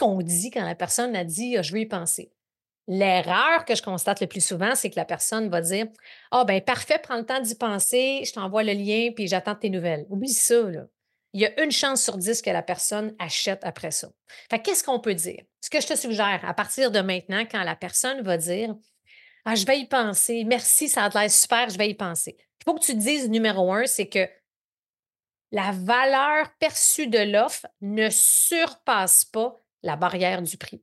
qu'on 0.00 0.18
dit 0.18 0.50
quand 0.50 0.64
la 0.64 0.74
personne 0.74 1.14
a 1.14 1.24
dit 1.24 1.56
ah, 1.56 1.62
Je 1.62 1.72
veux 1.72 1.80
y 1.80 1.86
penser? 1.86 2.32
L'erreur 2.88 3.64
que 3.64 3.76
je 3.76 3.82
constate 3.82 4.20
le 4.20 4.26
plus 4.26 4.44
souvent, 4.44 4.74
c'est 4.74 4.90
que 4.90 4.96
la 4.96 5.04
personne 5.04 5.48
va 5.48 5.60
dire 5.60 5.86
Ah, 6.30 6.44
ben 6.44 6.60
parfait, 6.60 6.98
prends 7.00 7.18
le 7.18 7.26
temps 7.26 7.40
d'y 7.40 7.54
penser, 7.54 8.22
je 8.26 8.32
t'envoie 8.32 8.64
le 8.64 8.72
lien, 8.72 9.10
puis 9.14 9.28
j'attends 9.28 9.54
tes 9.54 9.70
nouvelles. 9.70 10.06
Oublie 10.10 10.32
ça, 10.32 10.62
là. 10.62 10.86
Il 11.32 11.40
y 11.40 11.46
a 11.46 11.62
une 11.62 11.70
chance 11.70 12.02
sur 12.02 12.18
dix 12.18 12.42
que 12.42 12.50
la 12.50 12.62
personne 12.62 13.14
achète 13.20 13.60
après 13.62 13.92
ça. 13.92 14.08
Fait 14.50 14.58
qu'est-ce 14.58 14.82
qu'on 14.82 14.98
peut 14.98 15.14
dire? 15.14 15.44
Ce 15.60 15.70
que 15.70 15.80
je 15.80 15.86
te 15.86 15.96
suggère, 15.96 16.40
à 16.44 16.54
partir 16.54 16.90
de 16.90 16.98
maintenant, 17.00 17.44
quand 17.48 17.62
la 17.62 17.76
personne 17.76 18.22
va 18.22 18.36
dire 18.36 18.74
Ah, 19.44 19.54
je 19.54 19.64
vais 19.64 19.78
y 19.78 19.86
penser, 19.86 20.42
merci, 20.44 20.88
ça 20.88 21.04
a 21.04 21.08
l'air 21.08 21.30
super, 21.30 21.68
je 21.68 21.78
vais 21.78 21.90
y 21.90 21.94
penser. 21.94 22.36
Il 22.38 22.64
faut 22.64 22.74
que 22.74 22.84
tu 22.84 22.94
te 22.94 22.98
dises 22.98 23.30
numéro 23.30 23.72
un, 23.72 23.86
c'est 23.86 24.08
que 24.08 24.28
la 25.52 25.72
valeur 25.72 26.48
perçue 26.58 27.06
de 27.06 27.18
l'offre 27.18 27.66
ne 27.80 28.08
surpasse 28.10 29.24
pas 29.24 29.59
la 29.82 29.96
barrière 29.96 30.42
du 30.42 30.56
prix. 30.56 30.82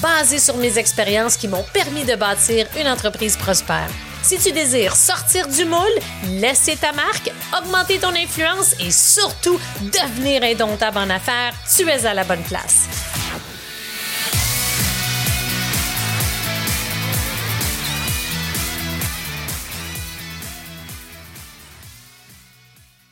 basées 0.00 0.38
sur 0.38 0.56
mes 0.56 0.78
expériences 0.78 1.36
qui 1.36 1.48
m'ont 1.48 1.64
permis 1.72 2.04
de 2.04 2.14
bâtir 2.14 2.66
une 2.78 2.88
entreprise 2.88 3.36
prospère. 3.36 3.88
Si 4.22 4.38
tu 4.38 4.50
désires 4.52 4.96
sortir 4.96 5.46
du 5.46 5.64
moule, 5.64 5.98
laisser 6.28 6.76
ta 6.76 6.92
marque, 6.92 7.30
augmenter 7.56 7.98
ton 7.98 8.14
influence 8.14 8.74
et 8.80 8.90
surtout 8.90 9.58
devenir 9.80 10.42
indomptable 10.42 10.98
en 10.98 11.10
affaires, 11.10 11.54
tu 11.76 11.88
es 11.88 12.04
à 12.04 12.12
la 12.12 12.24
bonne 12.24 12.42
place. 12.42 12.88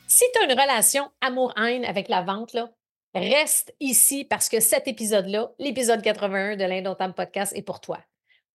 Si 0.07 0.23
tu 0.33 0.39
as 0.39 0.45
une 0.45 0.59
relation 0.59 1.11
amour-haine 1.21 1.85
avec 1.85 2.09
la 2.09 2.21
vente, 2.21 2.53
là, 2.53 2.69
reste 3.15 3.73
ici 3.79 4.25
parce 4.25 4.49
que 4.49 4.59
cet 4.59 4.87
épisode-là, 4.87 5.51
l'épisode 5.57 6.01
81 6.01 6.57
de 6.57 6.65
l'Indomptable 6.65 7.13
Podcast, 7.13 7.53
est 7.55 7.61
pour 7.61 7.79
toi. 7.81 7.99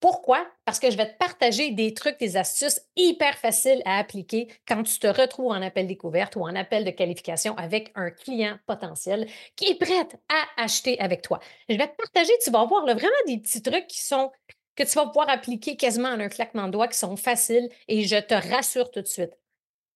Pourquoi? 0.01 0.47
Parce 0.65 0.81
que 0.81 0.91
je 0.91 0.97
vais 0.97 1.13
te 1.13 1.19
partager 1.19 1.73
des 1.73 1.93
trucs, 1.93 2.19
des 2.19 2.39
astuces 2.39 2.81
hyper 2.97 3.37
faciles 3.37 3.83
à 3.85 3.99
appliquer 3.99 4.49
quand 4.67 4.83
tu 4.83 4.99
te 4.99 5.07
retrouves 5.07 5.53
en 5.53 5.61
appel 5.61 5.87
découverte 5.87 6.37
ou 6.37 6.43
en 6.43 6.57
appel 6.57 6.85
de 6.85 6.91
qualification 6.91 7.55
avec 7.59 7.93
un 7.95 8.11
client 8.11 8.59
potentiel 8.67 9.29
qui 9.57 9.67
est 9.67 9.79
prêt 9.79 10.09
à 10.31 10.63
acheter 10.63 10.99
avec 11.01 11.21
toi. 11.21 11.41
Je 11.69 11.77
vais 11.77 11.87
te 11.87 11.97
partager, 11.97 12.33
tu 12.43 12.51
vas 12.51 12.65
voir 12.65 12.85
vraiment 12.85 13.11
des 13.27 13.39
petits 13.39 13.61
trucs 13.61 13.89
qui 13.89 14.01
sont 14.03 14.31
que 14.75 14.85
tu 14.85 14.93
vas 14.93 15.07
pouvoir 15.07 15.29
appliquer 15.29 15.77
quasiment 15.77 16.09
en 16.09 16.21
un 16.21 16.31
claquement 16.31 16.67
de 16.67 16.73
doigts 16.73 16.89
qui 16.89 16.99
sont 16.99 17.17
faciles 17.17 17.69
et 17.87 18.05
je 18.05 18.17
te 18.17 18.35
rassure 18.35 18.91
tout 18.91 19.03
de 19.03 19.07
suite. 19.07 19.37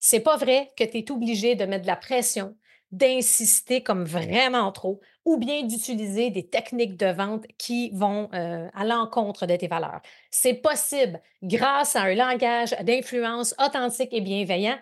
C'est 0.00 0.20
pas 0.20 0.36
vrai 0.36 0.70
que 0.76 0.84
tu 0.84 0.98
es 0.98 1.10
obligé 1.10 1.54
de 1.54 1.64
mettre 1.64 1.82
de 1.82 1.86
la 1.86 1.96
pression, 1.96 2.54
d'insister 2.97 3.83
comme 3.83 4.05
vraiment 4.05 4.70
trop 4.73 5.00
ou 5.25 5.37
bien 5.37 5.62
d'utiliser 5.62 6.31
des 6.31 6.47
techniques 6.47 6.97
de 6.97 7.06
vente 7.06 7.45
qui 7.59 7.91
vont 7.91 8.28
euh, 8.34 8.69
à 8.73 8.84
l'encontre 8.84 9.47
de 9.47 9.56
tes 9.56 9.69
valeurs. 9.69 10.00
C'est 10.31 10.55
possible, 10.55 11.20
grâce 11.42 11.97
à 11.97 12.03
un 12.03 12.15
langage 12.15 12.77
d'influence 12.83 13.55
authentique 13.59 14.12
et 14.12 14.20
bienveillant, 14.20 14.78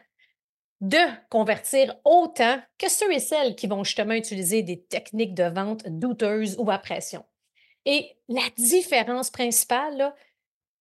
de 0.81 0.99
convertir 1.31 1.95
autant 2.05 2.61
que 2.77 2.91
ceux 2.91 3.13
et 3.13 3.21
celles 3.21 3.55
qui 3.55 3.69
vont 3.69 3.85
justement 3.85 4.15
utiliser 4.15 4.63
des 4.63 4.83
techniques 4.83 5.35
de 5.35 5.45
vente 5.45 5.87
douteuses 5.87 6.57
ou 6.59 6.71
à 6.71 6.79
pression. 6.79 7.25
Et 7.85 8.17
la 8.29 8.43
différence 8.59 9.31
principale, 9.31 10.13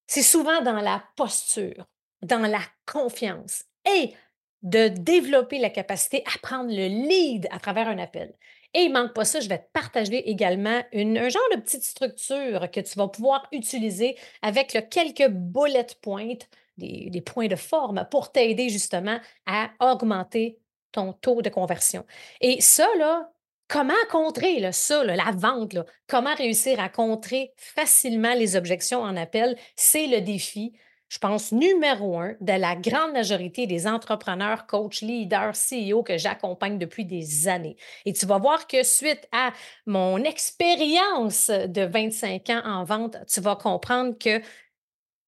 c'est 0.06 0.22
souvent 0.22 0.60
dans 0.60 0.80
la 0.80 1.02
posture, 1.16 1.86
dans 2.20 2.46
la 2.46 2.60
confiance 2.84 3.64
et 3.88 4.12
de 4.62 4.88
développer 4.88 5.58
la 5.58 5.70
capacité 5.70 6.22
à 6.26 6.38
prendre 6.38 6.70
le 6.70 6.86
lead 6.86 7.48
à 7.50 7.58
travers 7.58 7.88
un 7.88 7.98
appel. 7.98 8.32
Et 8.74 8.82
il 8.82 8.92
manque 8.92 9.12
pas 9.12 9.24
ça, 9.24 9.40
je 9.40 9.48
vais 9.48 9.58
te 9.58 9.70
partager 9.72 10.30
également 10.30 10.82
une, 10.92 11.18
un 11.18 11.28
genre 11.28 11.42
de 11.54 11.60
petite 11.60 11.84
structure 11.84 12.70
que 12.70 12.80
tu 12.80 12.96
vas 12.96 13.08
pouvoir 13.08 13.46
utiliser 13.52 14.16
avec 14.40 14.88
quelques 14.88 15.28
bullet 15.28 15.86
points, 16.00 16.34
des, 16.78 17.20
points 17.20 17.48
de 17.48 17.56
forme 17.56 18.06
pour 18.10 18.32
t'aider 18.32 18.70
justement 18.70 19.18
à 19.46 19.70
augmenter 19.80 20.58
ton 20.90 21.12
taux 21.12 21.42
de 21.42 21.50
conversion. 21.50 22.06
Et 22.40 22.60
ça, 22.60 22.86
là, 22.98 23.30
comment 23.68 23.94
contrer 24.10 24.58
là, 24.60 24.72
ça, 24.72 25.04
la 25.04 25.32
vente, 25.32 25.74
là, 25.74 25.84
comment 26.06 26.34
réussir 26.34 26.80
à 26.80 26.88
contrer 26.88 27.52
facilement 27.56 28.34
les 28.34 28.56
objections 28.56 29.02
en 29.02 29.16
appel, 29.16 29.56
c'est 29.76 30.06
le 30.06 30.20
défi 30.20 30.72
je 31.12 31.18
pense, 31.18 31.52
numéro 31.52 32.18
un 32.18 32.36
de 32.40 32.54
la 32.54 32.74
grande 32.74 33.12
majorité 33.12 33.66
des 33.66 33.86
entrepreneurs, 33.86 34.66
coachs, 34.66 35.02
leaders, 35.02 35.52
CEO 35.52 36.02
que 36.02 36.16
j'accompagne 36.16 36.78
depuis 36.78 37.04
des 37.04 37.48
années. 37.48 37.76
Et 38.06 38.14
tu 38.14 38.24
vas 38.24 38.38
voir 38.38 38.66
que 38.66 38.82
suite 38.82 39.28
à 39.30 39.52
mon 39.84 40.24
expérience 40.24 41.50
de 41.50 41.82
25 41.82 42.48
ans 42.48 42.62
en 42.64 42.84
vente, 42.84 43.18
tu 43.28 43.42
vas 43.42 43.56
comprendre 43.56 44.16
que 44.18 44.40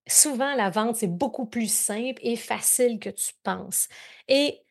souvent 0.07 0.55
la 0.55 0.71
vente, 0.71 0.97
c'est 0.97 1.07
beaucoup 1.07 1.45
plus 1.45 1.71
simple 1.71 2.19
et 2.23 2.37
facile 2.37 2.99
que 2.99 3.11
tu 3.11 3.35
penses. 3.43 3.89
Et 4.27 4.63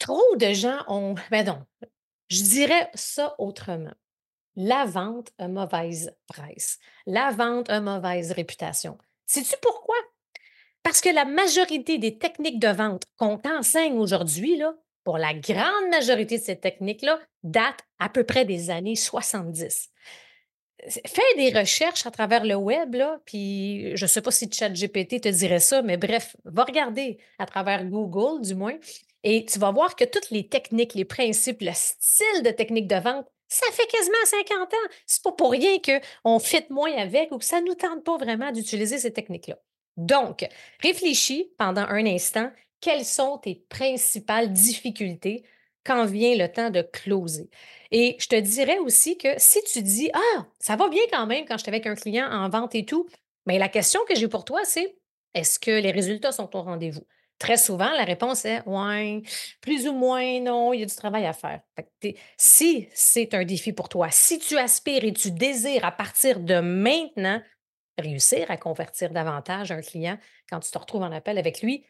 trop 0.00 0.34
de 0.34 0.52
gens 0.52 0.80
ont, 0.88 1.14
ben 1.30 1.46
non, 1.46 1.64
je 2.26 2.42
dirais 2.42 2.90
ça 2.94 3.36
autrement. 3.38 3.94
La 4.56 4.86
vente 4.86 5.30
a 5.38 5.46
mauvaise 5.46 6.12
presse. 6.26 6.80
La 7.06 7.30
vente 7.30 7.70
a 7.70 7.80
mauvaise 7.80 8.32
réputation. 8.32 8.98
Sais-tu 9.30 9.54
pourquoi? 9.62 9.94
Parce 10.82 11.00
que 11.00 11.08
la 11.08 11.24
majorité 11.24 11.98
des 11.98 12.18
techniques 12.18 12.58
de 12.58 12.66
vente 12.66 13.04
qu'on 13.16 13.38
t'enseigne 13.38 13.96
aujourd'hui, 13.96 14.60
pour 15.04 15.18
la 15.18 15.34
grande 15.34 15.88
majorité 15.88 16.38
de 16.38 16.42
ces 16.42 16.58
techniques-là, 16.58 17.20
datent 17.44 17.84
à 18.00 18.08
peu 18.08 18.24
près 18.24 18.44
des 18.44 18.70
années 18.70 18.96
70. 18.96 19.88
Fais 20.88 21.36
des 21.36 21.56
recherches 21.56 22.06
à 22.06 22.10
travers 22.10 22.44
le 22.44 22.56
web, 22.56 22.96
là, 22.96 23.20
puis 23.24 23.96
je 23.96 24.04
ne 24.04 24.08
sais 24.08 24.20
pas 24.20 24.32
si 24.32 24.50
ChatGPT 24.50 25.20
te 25.20 25.28
dirait 25.28 25.60
ça, 25.60 25.80
mais 25.82 25.96
bref, 25.96 26.34
va 26.44 26.64
regarder 26.64 27.18
à 27.38 27.46
travers 27.46 27.84
Google, 27.84 28.44
du 28.44 28.56
moins, 28.56 28.78
et 29.22 29.44
tu 29.44 29.60
vas 29.60 29.70
voir 29.70 29.94
que 29.94 30.04
toutes 30.04 30.30
les 30.30 30.48
techniques, 30.48 30.94
les 30.94 31.04
principes, 31.04 31.60
le 31.60 31.70
style 31.72 32.42
de 32.42 32.50
technique 32.50 32.88
de 32.88 32.96
vente, 32.96 33.28
ça 33.50 33.66
fait 33.72 33.86
quasiment 33.86 34.16
50 34.24 34.72
ans. 34.72 34.88
C'est 35.06 35.22
pas 35.22 35.32
pour 35.32 35.50
rien 35.50 35.76
qu'on 35.78 36.38
fit 36.38 36.64
moins 36.70 36.96
avec 36.96 37.32
ou 37.32 37.38
que 37.38 37.44
ça 37.44 37.60
ne 37.60 37.66
nous 37.66 37.74
tente 37.74 38.04
pas 38.04 38.16
vraiment 38.16 38.52
d'utiliser 38.52 38.98
ces 38.98 39.12
techniques-là. 39.12 39.58
Donc, 39.96 40.48
réfléchis 40.80 41.52
pendant 41.58 41.82
un 41.82 42.06
instant 42.06 42.50
quelles 42.80 43.04
sont 43.04 43.38
tes 43.38 43.56
principales 43.68 44.52
difficultés 44.52 45.44
quand 45.84 46.06
vient 46.06 46.36
le 46.36 46.50
temps 46.50 46.70
de 46.70 46.82
closer? 46.82 47.50
Et 47.90 48.16
je 48.18 48.28
te 48.28 48.36
dirais 48.36 48.78
aussi 48.78 49.18
que 49.18 49.28
si 49.36 49.62
tu 49.64 49.82
dis 49.82 50.10
Ah, 50.14 50.46
ça 50.60 50.76
va 50.76 50.88
bien 50.88 51.02
quand 51.12 51.26
même 51.26 51.44
quand 51.44 51.58
je 51.58 51.62
suis 51.64 51.70
avec 51.70 51.86
un 51.86 51.96
client 51.96 52.30
en 52.30 52.48
vente 52.48 52.74
et 52.74 52.86
tout, 52.86 53.06
mais 53.46 53.58
la 53.58 53.68
question 53.68 54.00
que 54.08 54.14
j'ai 54.14 54.28
pour 54.28 54.44
toi, 54.44 54.60
c'est 54.64 54.96
est-ce 55.34 55.58
que 55.58 55.70
les 55.70 55.90
résultats 55.90 56.32
sont 56.32 56.54
au 56.56 56.62
rendez-vous? 56.62 57.04
Très 57.40 57.56
souvent, 57.56 57.90
la 57.92 58.04
réponse 58.04 58.44
est 58.44 58.60
ouais, 58.66 59.22
plus 59.62 59.88
ou 59.88 59.94
moins 59.94 60.40
non, 60.40 60.74
il 60.74 60.80
y 60.80 60.82
a 60.82 60.86
du 60.86 60.94
travail 60.94 61.24
à 61.24 61.32
faire. 61.32 61.62
si 62.36 62.86
c'est 62.92 63.32
un 63.32 63.44
défi 63.44 63.72
pour 63.72 63.88
toi, 63.88 64.08
si 64.10 64.38
tu 64.38 64.58
aspires 64.58 65.04
et 65.04 65.12
tu 65.14 65.30
désires 65.30 65.86
à 65.86 65.90
partir 65.90 66.38
de 66.38 66.60
maintenant 66.60 67.40
réussir 67.96 68.50
à 68.50 68.58
convertir 68.58 69.10
davantage 69.10 69.72
un 69.72 69.80
client 69.80 70.18
quand 70.50 70.60
tu 70.60 70.70
te 70.70 70.76
retrouves 70.76 71.02
en 71.02 71.12
appel 71.12 71.38
avec 71.38 71.62
lui, 71.62 71.86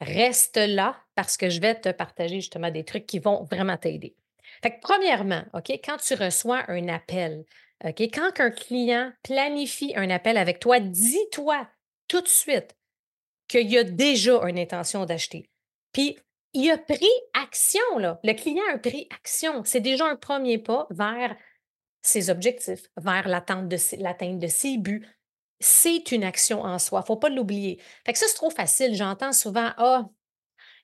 reste 0.00 0.56
là 0.56 0.96
parce 1.14 1.36
que 1.36 1.50
je 1.50 1.60
vais 1.60 1.76
te 1.76 1.90
partager 1.90 2.40
justement 2.40 2.72
des 2.72 2.84
trucs 2.84 3.06
qui 3.06 3.20
vont 3.20 3.44
vraiment 3.44 3.76
t'aider. 3.76 4.16
Fait 4.60 4.72
que 4.72 4.80
premièrement, 4.80 5.44
OK, 5.54 5.70
quand 5.84 5.98
tu 5.98 6.14
reçois 6.14 6.64
un 6.66 6.88
appel, 6.88 7.44
OK, 7.84 8.00
quand 8.12 8.40
un 8.40 8.50
client 8.50 9.12
planifie 9.22 9.92
un 9.94 10.10
appel 10.10 10.36
avec 10.36 10.58
toi, 10.58 10.80
dis-toi 10.80 11.68
tout 12.08 12.22
de 12.22 12.28
suite 12.28 12.74
qu'il 13.50 13.68
y 13.68 13.76
a 13.76 13.84
déjà 13.84 14.40
une 14.46 14.58
intention 14.58 15.04
d'acheter. 15.04 15.50
Puis, 15.92 16.16
il 16.52 16.70
a 16.70 16.78
pris 16.78 17.10
action, 17.34 17.98
là. 17.98 18.20
Le 18.22 18.32
client 18.32 18.62
a 18.72 18.78
pris 18.78 19.08
action. 19.10 19.62
C'est 19.64 19.80
déjà 19.80 20.06
un 20.06 20.16
premier 20.16 20.58
pas 20.58 20.86
vers 20.90 21.36
ses 22.00 22.30
objectifs, 22.30 22.86
vers 22.96 23.28
l'atteinte 23.28 23.68
de, 23.68 23.76
ses 23.76 24.78
buts, 24.78 25.06
c'est 25.58 26.12
une 26.12 26.24
action 26.24 26.62
en 26.62 26.78
soi. 26.78 27.02
Faut 27.02 27.16
pas 27.16 27.28
l'oublier. 27.28 27.80
Fait 28.06 28.12
que 28.12 28.18
ça, 28.18 28.26
c'est 28.28 28.34
trop 28.34 28.50
facile. 28.50 28.94
J'entends 28.94 29.32
souvent 29.32 29.72
Ah, 29.76 30.08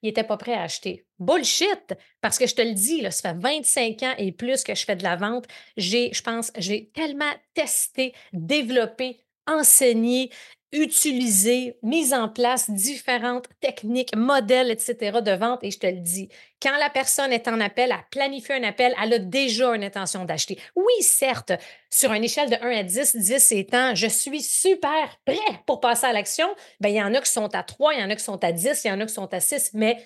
il 0.02 0.08
n'était 0.08 0.24
pas 0.24 0.36
prêt 0.36 0.52
à 0.52 0.62
acheter. 0.62 1.06
Bullshit! 1.18 1.94
Parce 2.20 2.38
que 2.38 2.46
je 2.46 2.54
te 2.54 2.60
le 2.60 2.74
dis, 2.74 3.00
là, 3.00 3.10
ça 3.10 3.30
fait 3.32 3.38
25 3.38 4.02
ans 4.02 4.14
et 4.18 4.32
plus 4.32 4.62
que 4.62 4.74
je 4.74 4.84
fais 4.84 4.96
de 4.96 5.02
la 5.02 5.16
vente. 5.16 5.46
J'ai, 5.78 6.12
je 6.12 6.22
pense, 6.22 6.52
j'ai 6.58 6.90
tellement 6.90 7.32
testé, 7.54 8.12
développé, 8.34 9.24
enseigné, 9.46 10.30
utiliser, 10.72 11.78
mise 11.82 12.12
en 12.12 12.28
place 12.28 12.70
différentes 12.70 13.46
techniques, 13.60 14.14
modèles, 14.16 14.70
etc. 14.70 15.20
de 15.22 15.32
vente. 15.32 15.62
Et 15.62 15.70
je 15.70 15.78
te 15.78 15.86
le 15.86 16.00
dis, 16.00 16.28
quand 16.60 16.76
la 16.78 16.90
personne 16.90 17.32
est 17.32 17.48
en 17.48 17.60
appel, 17.60 17.92
elle 17.92 18.04
planifie 18.10 18.52
un 18.52 18.62
appel, 18.64 18.94
elle 19.02 19.12
a 19.14 19.18
déjà 19.18 19.74
une 19.74 19.84
intention 19.84 20.24
d'acheter. 20.24 20.58
Oui, 20.74 20.92
certes, 21.00 21.52
sur 21.90 22.12
une 22.12 22.24
échelle 22.24 22.50
de 22.50 22.56
1 22.56 22.78
à 22.78 22.82
10, 22.82 23.16
10 23.16 23.52
étant 23.52 23.94
je 23.94 24.08
suis 24.08 24.42
super 24.42 25.18
prêt 25.24 25.38
pour 25.66 25.80
passer 25.80 26.06
à 26.06 26.12
l'action, 26.12 26.48
bien, 26.80 26.90
il 26.90 26.96
y 26.96 27.02
en 27.02 27.14
a 27.14 27.20
qui 27.20 27.30
sont 27.30 27.54
à 27.54 27.62
3, 27.62 27.94
il 27.94 28.00
y 28.00 28.04
en 28.04 28.10
a 28.10 28.16
qui 28.16 28.24
sont 28.24 28.42
à 28.42 28.52
10, 28.52 28.84
il 28.84 28.88
y 28.88 28.90
en 28.90 29.00
a 29.00 29.06
qui 29.06 29.14
sont 29.14 29.32
à 29.32 29.40
6, 29.40 29.70
mais 29.74 29.96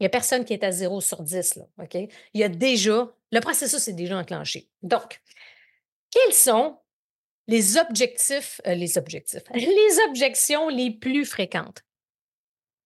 il 0.00 0.04
n'y 0.04 0.06
a 0.06 0.10
personne 0.10 0.44
qui 0.44 0.52
est 0.52 0.64
à 0.64 0.70
0 0.70 1.00
sur 1.00 1.22
10. 1.22 1.56
Là, 1.56 1.64
OK? 1.82 1.94
Il 1.94 2.40
y 2.40 2.44
a 2.44 2.48
déjà, 2.48 3.12
le 3.32 3.40
processus 3.40 3.88
est 3.88 3.92
déjà 3.92 4.16
enclenché. 4.16 4.68
Donc, 4.82 5.20
quels 6.10 6.34
sont 6.34 6.78
les 7.48 7.78
objectifs, 7.78 8.60
euh, 8.66 8.74
les 8.74 8.98
objectifs, 8.98 9.42
les 9.54 9.98
objections 10.06 10.68
les 10.68 10.90
plus 10.90 11.24
fréquentes. 11.24 11.82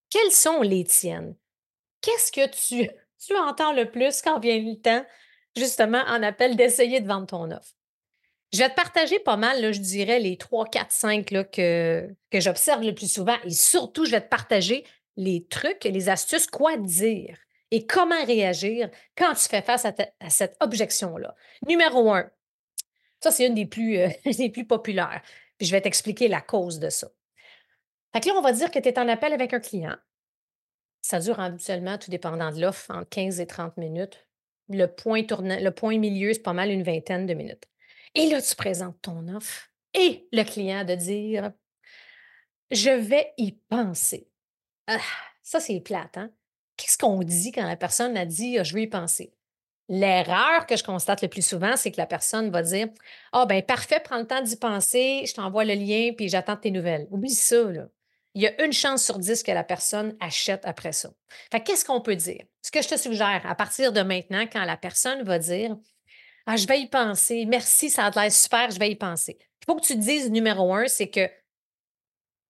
Quelles 0.09 0.31
sont 0.31 0.61
les 0.61 0.85
tiennes? 0.85 1.35
Qu'est-ce 2.01 2.31
que 2.31 2.47
tu, 2.49 3.37
entends 3.37 3.73
le 3.73 3.91
plus 3.91 4.21
quand 4.21 4.39
vient 4.39 4.59
le 4.59 4.75
temps, 4.75 5.05
justement, 5.55 6.03
en 6.07 6.23
appel 6.23 6.55
d'essayer 6.55 7.01
de 7.01 7.07
vendre 7.07 7.27
ton 7.27 7.51
offre? 7.51 7.75
Je 8.51 8.59
vais 8.59 8.69
te 8.69 8.75
partager 8.75 9.19
pas 9.19 9.37
mal, 9.37 9.73
je 9.73 9.79
dirais, 9.79 10.19
les 10.19 10.37
3, 10.37 10.65
4, 10.65 10.91
5 10.91 11.31
là, 11.31 11.43
que, 11.43 12.07
j'observe 12.31 12.83
le 12.83 12.93
plus 12.93 13.11
souvent. 13.11 13.37
Et 13.43 13.49
surtout, 13.49 14.05
je 14.05 14.11
vais 14.11 14.21
te 14.21 14.29
partager 14.29 14.85
les 15.17 15.45
trucs, 15.45 15.83
les 15.83 16.09
astuces, 16.09 16.47
quoi 16.47 16.77
dire 16.77 17.37
et 17.71 17.87
comment 17.87 18.23
réagir 18.23 18.91
quand 19.17 19.33
tu 19.33 19.49
fais 19.49 19.63
face 19.63 19.85
à, 19.85 19.95
à 20.19 20.29
cette 20.29 20.55
objection-là. 20.59 21.33
Numéro 21.67 22.11
un, 22.13 22.29
ça, 23.23 23.31
c'est 23.31 23.47
une 23.47 23.55
des 23.55 23.65
plus, 23.65 23.97
euh, 23.99 24.09
populaires. 24.67 25.21
Je 25.61 25.71
vais 25.71 25.79
t'expliquer 25.79 26.27
la 26.27 26.41
cause 26.41 26.77
de 26.79 26.89
ça. 26.89 27.07
Fait 28.11 28.19
que 28.19 28.27
là, 28.27 28.35
on 28.35 28.41
va 28.41 28.51
dire 28.51 28.69
que 28.69 28.79
tu 28.79 28.89
es 28.89 28.99
en 28.99 29.07
appel 29.07 29.31
avec 29.31 29.53
un 29.53 29.61
client. 29.61 29.95
Ça 31.01 31.19
dure 31.19 31.39
habituellement, 31.39 31.97
tout 31.97 32.11
dépendant 32.11 32.51
de 32.51 32.59
l'offre, 32.59 32.91
entre 32.91 33.07
15 33.07 33.39
et 33.39 33.47
30 33.47 33.77
minutes. 33.77 34.27
Le 34.67 34.87
point, 34.87 35.23
tournant, 35.23 35.57
le 35.57 35.71
point 35.71 35.97
milieu, 35.97 36.33
c'est 36.33 36.41
pas 36.41 36.51
mal 36.51 36.69
une 36.69 36.83
vingtaine 36.83 37.25
de 37.25 37.33
minutes. 37.33 37.63
Et 38.13 38.27
là, 38.27 38.41
tu 38.41 38.55
présentes 38.55 39.01
ton 39.01 39.25
offre 39.29 39.69
et 39.93 40.27
le 40.33 40.43
client 40.43 40.83
de 40.83 40.95
dire 40.95 41.53
Je 42.71 42.89
vais 42.89 43.33
y 43.37 43.53
penser. 43.53 44.29
Ah, 44.87 44.99
ça, 45.41 45.61
c'est 45.61 45.79
plate, 45.79 46.17
hein? 46.17 46.29
Qu'est-ce 46.75 46.97
qu'on 46.97 47.19
dit 47.19 47.53
quand 47.53 47.65
la 47.65 47.77
personne 47.77 48.17
a 48.17 48.25
dit 48.25 48.61
Je 48.61 48.73
vais 48.73 48.83
y 48.83 48.87
penser? 48.87 49.33
L'erreur 49.89 50.65
que 50.65 50.77
je 50.77 50.83
constate 50.83 51.21
le 51.21 51.27
plus 51.27 51.45
souvent, 51.45 51.75
c'est 51.75 51.91
que 51.91 51.97
la 51.97 52.05
personne 52.05 52.49
va 52.49 52.61
dire 52.61 52.87
Ah, 53.31 53.41
oh, 53.43 53.45
ben 53.45 53.61
parfait, 53.61 53.99
prends 54.01 54.17
le 54.17 54.25
temps 54.25 54.41
d'y 54.41 54.55
penser, 54.55 55.25
je 55.27 55.33
t'envoie 55.33 55.65
le 55.65 55.73
lien, 55.73 56.11
puis 56.15 56.29
j'attends 56.29 56.55
tes 56.55 56.71
nouvelles. 56.71 57.07
Oublie 57.11 57.33
ça. 57.33 57.57
Il 58.35 58.41
y 58.41 58.47
a 58.47 58.63
une 58.63 58.71
chance 58.71 59.03
sur 59.03 59.19
dix 59.19 59.43
que 59.43 59.51
la 59.51 59.63
personne 59.63 60.15
achète 60.19 60.65
après 60.65 60.93
ça. 60.93 61.11
Fait 61.51 61.59
qu'est-ce 61.59 61.85
qu'on 61.85 62.01
peut 62.01 62.15
dire? 62.15 62.43
Ce 62.61 62.71
que 62.71 62.81
je 62.81 62.87
te 62.87 62.97
suggère, 62.97 63.41
à 63.45 63.55
partir 63.55 63.91
de 63.91 64.01
maintenant, 64.01 64.45
quand 64.51 64.63
la 64.63 64.77
personne 64.77 65.21
va 65.23 65.37
dire 65.37 65.75
Ah, 66.45 66.55
je 66.55 66.65
vais 66.65 66.79
y 66.79 66.87
penser, 66.87 67.45
merci, 67.45 67.89
ça 67.89 68.05
a 68.05 68.09
l'air 68.11 68.31
super, 68.31 68.71
je 68.71 68.79
vais 68.79 68.89
y 68.89 68.95
penser. 68.95 69.37
Il 69.61 69.65
faut 69.65 69.75
que 69.75 69.85
tu 69.85 69.97
dises, 69.97 70.31
numéro 70.31 70.73
un, 70.73 70.87
c'est 70.87 71.09
que 71.09 71.29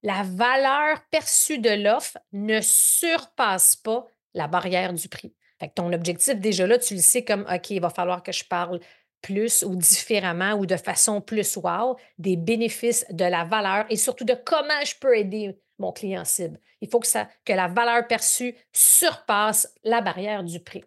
la 0.04 0.24
valeur 0.24 1.02
perçue 1.10 1.58
de 1.58 1.70
l'offre 1.70 2.18
ne 2.32 2.62
surpasse 2.62 3.76
pas 3.76 4.06
la 4.34 4.48
barrière 4.48 4.94
du 4.94 5.10
prix 5.10 5.34
ton 5.70 5.92
objectif, 5.94 6.36
déjà 6.36 6.68
là, 6.68 6.78
tu 6.78 6.96
le 6.96 7.02
sais 7.02 7.24
comme, 7.24 7.46
OK, 7.52 7.70
il 7.72 7.82
va 7.82 7.90
falloir 7.90 8.24
que 8.24 8.32
je 8.32 8.44
parle 8.44 8.80
plus 9.22 9.64
ou 9.64 9.76
différemment 9.76 10.54
ou 10.54 10.66
de 10.66 10.76
façon 10.76 11.22
plus 11.22 11.58
wow 11.58 11.98
des 12.18 12.36
bénéfices, 12.36 13.06
de 13.10 13.26
la 13.26 13.46
valeur 13.46 13.86
et 13.90 13.96
surtout 13.96 14.26
de 14.26 14.34
comment 14.34 14.84
je 14.86 14.96
peux 15.00 15.18
aider 15.18 15.58
mon 15.80 15.92
client 15.92 16.26
cible. 16.26 16.60
Il 16.82 16.90
faut 16.90 17.00
que, 17.00 17.08
ça, 17.08 17.30
que 17.46 17.54
la 17.54 17.68
valeur 17.68 18.08
perçue 18.08 18.56
surpasse 18.74 19.74
la 19.84 20.02
barrière 20.02 20.44
du 20.44 20.60
prix. 20.60 20.84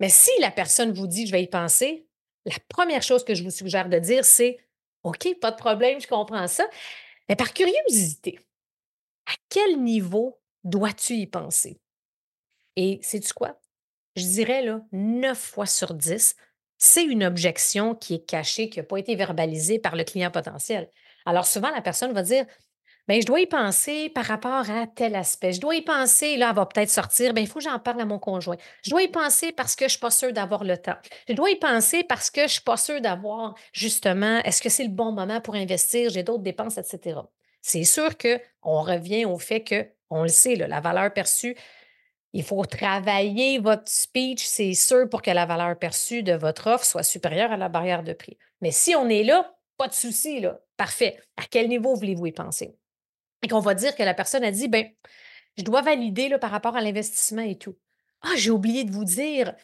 Mais 0.00 0.08
si 0.08 0.30
la 0.40 0.50
personne 0.50 0.92
vous 0.92 1.06
dit, 1.06 1.26
je 1.26 1.32
vais 1.32 1.42
y 1.42 1.46
penser, 1.46 2.06
la 2.44 2.56
première 2.68 3.02
chose 3.02 3.24
que 3.24 3.34
je 3.34 3.42
vous 3.42 3.50
suggère 3.50 3.88
de 3.88 3.98
dire, 3.98 4.24
c'est, 4.24 4.58
OK, 5.04 5.38
pas 5.40 5.52
de 5.52 5.56
problème, 5.56 6.00
je 6.00 6.06
comprends 6.06 6.48
ça. 6.48 6.66
Mais 7.28 7.36
par 7.36 7.52
curiosité, 7.54 8.38
à 9.26 9.32
quel 9.48 9.82
niveau 9.82 10.38
dois-tu 10.64 11.14
y 11.14 11.26
penser? 11.26 11.80
Et 12.76 12.98
sais-tu 13.02 13.32
quoi? 13.32 13.58
Je 14.16 14.24
dirais 14.24 14.62
là, 14.62 14.80
9 14.92 15.38
fois 15.38 15.66
sur 15.66 15.94
10, 15.94 16.36
c'est 16.78 17.04
une 17.04 17.24
objection 17.24 17.94
qui 17.94 18.14
est 18.14 18.26
cachée, 18.26 18.68
qui 18.68 18.78
n'a 18.78 18.84
pas 18.84 18.98
été 18.98 19.14
verbalisée 19.14 19.78
par 19.78 19.96
le 19.96 20.04
client 20.04 20.30
potentiel. 20.30 20.90
Alors 21.24 21.46
souvent, 21.46 21.70
la 21.70 21.80
personne 21.80 22.12
va 22.12 22.22
dire, 22.22 22.46
Bien, 23.08 23.20
je 23.20 23.26
dois 23.26 23.38
y 23.38 23.46
penser 23.46 24.08
par 24.08 24.24
rapport 24.24 24.68
à 24.68 24.88
tel 24.88 25.14
aspect. 25.14 25.52
Je 25.52 25.60
dois 25.60 25.76
y 25.76 25.82
penser, 25.82 26.36
là, 26.36 26.48
elle 26.50 26.56
va 26.56 26.66
peut-être 26.66 26.90
sortir, 26.90 27.32
bien, 27.34 27.44
il 27.44 27.46
faut 27.46 27.60
que 27.60 27.64
j'en 27.64 27.78
parle 27.78 28.00
à 28.00 28.04
mon 28.04 28.18
conjoint. 28.18 28.56
Je 28.82 28.90
dois 28.90 29.02
y 29.02 29.08
penser 29.08 29.52
parce 29.52 29.76
que 29.76 29.82
je 29.82 29.84
ne 29.84 29.90
suis 29.90 30.00
pas 30.00 30.10
sûre 30.10 30.32
d'avoir 30.32 30.64
le 30.64 30.76
temps. 30.76 30.96
Je 31.28 31.34
dois 31.34 31.50
y 31.50 31.56
penser 31.56 32.02
parce 32.02 32.30
que 32.30 32.40
je 32.40 32.46
ne 32.46 32.50
suis 32.50 32.62
pas 32.62 32.76
sûre 32.76 33.00
d'avoir, 33.00 33.54
justement, 33.72 34.38
est-ce 34.42 34.60
que 34.60 34.68
c'est 34.68 34.82
le 34.82 34.90
bon 34.90 35.12
moment 35.12 35.40
pour 35.40 35.54
investir, 35.54 36.10
j'ai 36.10 36.24
d'autres 36.24 36.42
dépenses, 36.42 36.78
etc. 36.78 37.20
C'est 37.62 37.84
sûr 37.84 38.10
qu'on 38.18 38.82
revient 38.82 39.24
au 39.24 39.38
fait 39.38 39.62
que, 39.62 39.86
on 40.10 40.22
le 40.22 40.28
sait, 40.28 40.56
la 40.56 40.80
valeur 40.80 41.12
perçue, 41.12 41.56
il 42.36 42.42
faut 42.42 42.66
travailler 42.66 43.58
votre 43.58 43.90
speech, 43.90 44.44
c'est 44.44 44.74
sûr, 44.74 45.08
pour 45.08 45.22
que 45.22 45.30
la 45.30 45.46
valeur 45.46 45.78
perçue 45.78 46.22
de 46.22 46.34
votre 46.34 46.66
offre 46.66 46.84
soit 46.84 47.02
supérieure 47.02 47.50
à 47.50 47.56
la 47.56 47.70
barrière 47.70 48.02
de 48.02 48.12
prix. 48.12 48.36
Mais 48.60 48.70
si 48.70 48.94
on 48.94 49.08
est 49.08 49.24
là, 49.24 49.56
pas 49.78 49.88
de 49.88 49.94
souci, 49.94 50.40
là. 50.40 50.60
Parfait. 50.76 51.18
À 51.38 51.44
quel 51.50 51.66
niveau 51.68 51.94
voulez-vous 51.94 52.26
y 52.26 52.32
penser? 52.32 52.76
Et 53.42 53.48
qu'on 53.48 53.60
va 53.60 53.72
dire 53.72 53.96
que 53.96 54.02
la 54.02 54.12
personne 54.12 54.44
a 54.44 54.50
dit, 54.50 54.68
ben, 54.68 54.86
je 55.56 55.62
dois 55.62 55.80
valider 55.80 56.28
là, 56.28 56.38
par 56.38 56.50
rapport 56.50 56.76
à 56.76 56.82
l'investissement 56.82 57.40
et 57.40 57.56
tout. 57.56 57.78
Ah, 58.20 58.34
j'ai 58.36 58.50
oublié 58.50 58.84
de 58.84 58.92
vous 58.92 59.06
dire, 59.06 59.54